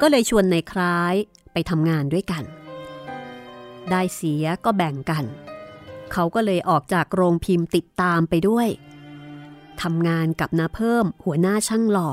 [0.00, 1.14] ก็เลยชวนนายคล้าย
[1.52, 2.42] ไปทำงานด้วยกัน
[3.90, 5.24] ได้เสียก็แบ่งกัน
[6.12, 8.68] เขาก็เลยออกจากโรงพิมพ์ติดตามไปด้วย
[9.82, 12.10] ทำงานกับนาเพิ่มหัวหน้าช่างหล่อ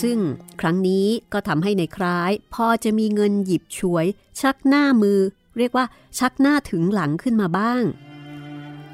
[0.00, 0.18] ซึ่ง
[0.60, 4.06] ครั้งนี้ก็ทำให้ในคล้ายพอจะมีเงินหยิบฉวย
[4.40, 5.20] ชักหน้ามือ
[5.58, 5.86] เรียกว่า
[6.18, 7.82] ชักหน้าถึงหลังขึ้นมาบ้าง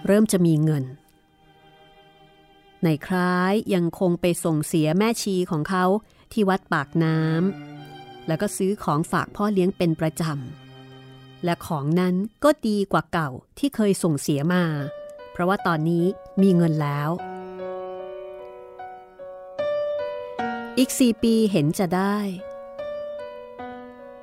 [0.06, 0.84] เริ่มจะมีเงิน
[2.84, 5.84] ในคล้ายยังคงไปส่งเสียแม่ชีของเขา
[6.32, 14.64] ที่วัดปากน้ำแล้วก็ซื้อของฝากพ่อเลี้ยงเป็นประจำและของนั้นก็ดีกว่าเก่าที่เคยส่งเสียมา
[15.32, 16.04] เพราะว่าตอนนี้
[16.42, 17.10] มีเงินแล้ว
[20.78, 22.18] อีกสี่ปีเห็นจะได้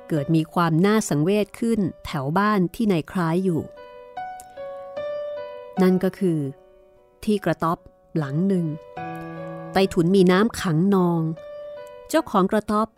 [0.08, 3.62] เกิดมีความน่าสังเวชขึ้นแถวบ้านที่นายคล้ายอยู่
[5.82, 6.38] นั่นก็คือ
[7.24, 7.78] ที่กระต๊อบ
[8.16, 8.66] หลังหนึ่ง
[9.72, 11.20] ใต้ถุนมีน้ำขังนอง
[12.08, 12.88] เจ้าของกระต๊อบ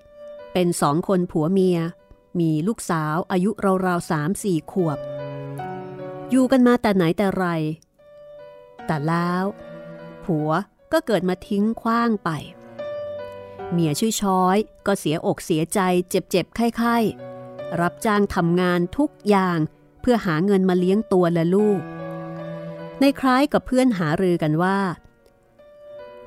[0.53, 1.79] เป็นสองคนผัวเมีย
[2.41, 3.51] มีลูกสาวอายุ
[3.87, 4.99] ราวๆสามสี่ขวบ
[6.31, 7.47] อยู่กันมาแต่ไหนแต่ไร
[8.87, 9.45] แต่แล้ว
[10.25, 10.51] ผัว
[10.93, 12.31] ก็เกิดมาทิ้งคว้างไป
[13.73, 14.57] เมียชื่อช้อย
[14.87, 19.59] ก็เสียอกเสียใจเจ็บๆไข้ๆรับจ้างทำงานทุกอย่าง
[20.01, 21.81] เพื่อหาเงินมาเลี้ยงตัวและลูก
[23.01, 24.79] ในคล้ายกับเพื่อนหารือกันว่า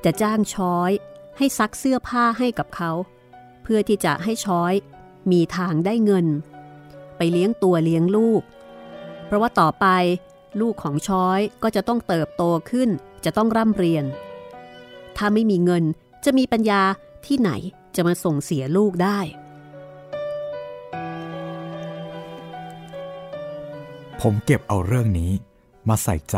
[0.04, 0.90] จะจ้างช้อย
[1.38, 2.90] ให้ซักเสื้อผ้าให้กับเขา
[3.62, 4.72] เพื่อที่จะให้ช้อย
[5.32, 6.26] มีทางได้เงิน
[7.16, 8.42] ไปเลี้ยงตัวเลี้ยงลูก
[9.26, 9.86] เพราะว่าต่อไป
[10.60, 12.88] ลูกของช้อยก็จะต้องเติบโตขึ้น
[13.24, 14.04] จะต้องร่ำเรียน
[15.16, 15.84] ถ้าไม่มีเงิน
[16.24, 16.82] จะมีปัญญา
[17.26, 17.50] ที่ไหน
[17.94, 19.18] จะมาส่งเสียลูกได้
[24.20, 25.30] ผมเก็บเอาเรื่องนี้
[25.88, 26.36] มาใส่ใจ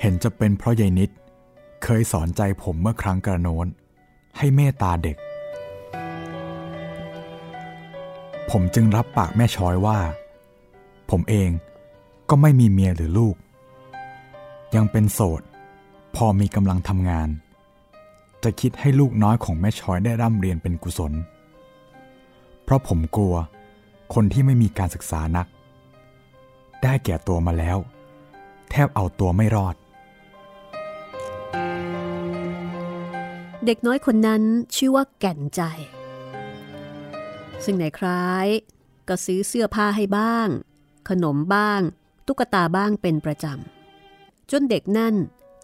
[0.00, 1.10] เห็นจะเป็นเพราะยายนิด
[1.84, 3.66] เคยสอนใจผมเมื่อครั้งกระโน้น
[4.36, 5.16] ให้เมตตาเด็ก
[8.50, 9.98] ผมจึงรับปากแม่ช้อยว่า
[11.10, 11.50] ผมเอง
[12.28, 13.36] ก็ไม่มีเมียหรือลูก
[14.74, 15.42] ยังเป็นโสด
[16.16, 17.28] พอมีกำลังทำงาน
[18.44, 21.12] จะคิดให้ลูกน้อยของแม่ชอยได้ร่ำเรียนเป็นกุศล
[22.64, 23.36] เพราะผมกลัว
[24.14, 25.46] คนที่ไม่มีการศึกษานัก
[26.82, 27.78] ได้แก่ตัวมาแล้ว
[28.70, 29.74] แทบเอาตัวไม่รอด
[33.64, 34.42] เด็กน้อยคนนั้น
[34.76, 35.62] ชื่อว่าแก่นใจ
[37.64, 38.46] ซึ่งในคล้าย
[39.08, 40.48] ก็ซื้อเสื้อผ้าให้บ้าง
[41.08, 41.80] ขนมบ้าง
[42.26, 45.14] ตุ๊กตาบ้างเป็นประจำจนเด็กนั่น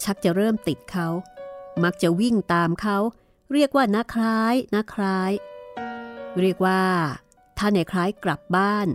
[0.03, 1.09] ชักจะเริ่มติดเขา
[1.85, 2.99] มักจะวิ่งตามเขา
[3.53, 5.33] เรียกว่านาคล้ายนาคล้าย
[6.41, 6.83] เรียกว่า
[7.59, 8.89] ถ้าในคล้ายกลับบ้าน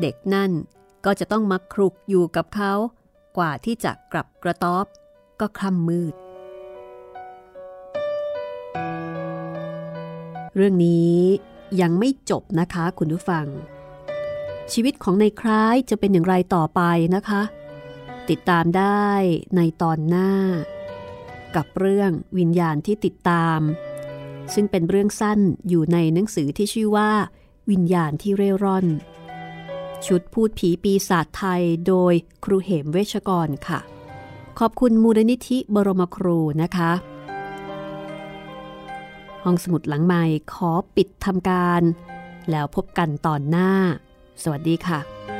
[0.00, 0.50] เด็กนั่น
[1.04, 2.72] ก็จะต้องมาครุกอยู่กับเขา
[3.38, 4.86] กว่าที่จะกลับกระต๊อบ
[5.40, 6.14] ก็คล่ำมืด
[10.54, 11.18] เรื่องนี้
[11.80, 13.46] ยังไม่จบนะคะคุณผู้ฟัง
[14.72, 16.80] ชีวิตของในคล้ายจะเป็นอย่างไรต่อไป
[17.14, 17.42] นะคะ
[18.30, 19.08] ติดตามได้
[19.56, 20.30] ในตอนหน้า
[21.56, 23.60] กับเรื่องวิญญาณที่ติดตาม
[24.54, 27.10] ซึ่งเป็นเรื่องสั้นอยู่ในหนังสือที่ชื่อว่า
[27.70, 28.86] วิญญาณที่เร่ร่อน
[30.06, 33.80] ชุดพูดผีปีศาจไทยโดยครูเหมเวชกรค่ะ
[34.58, 36.92] ขอบคุณมูลนิธิบรมครูนะคะ
[39.44, 41.82] ห้องสมุดหลังใหม่ขอปิดทำการ
[42.50, 43.70] แล้วพบกันตอนหน้า
[44.42, 45.39] สวัสดีค่ะ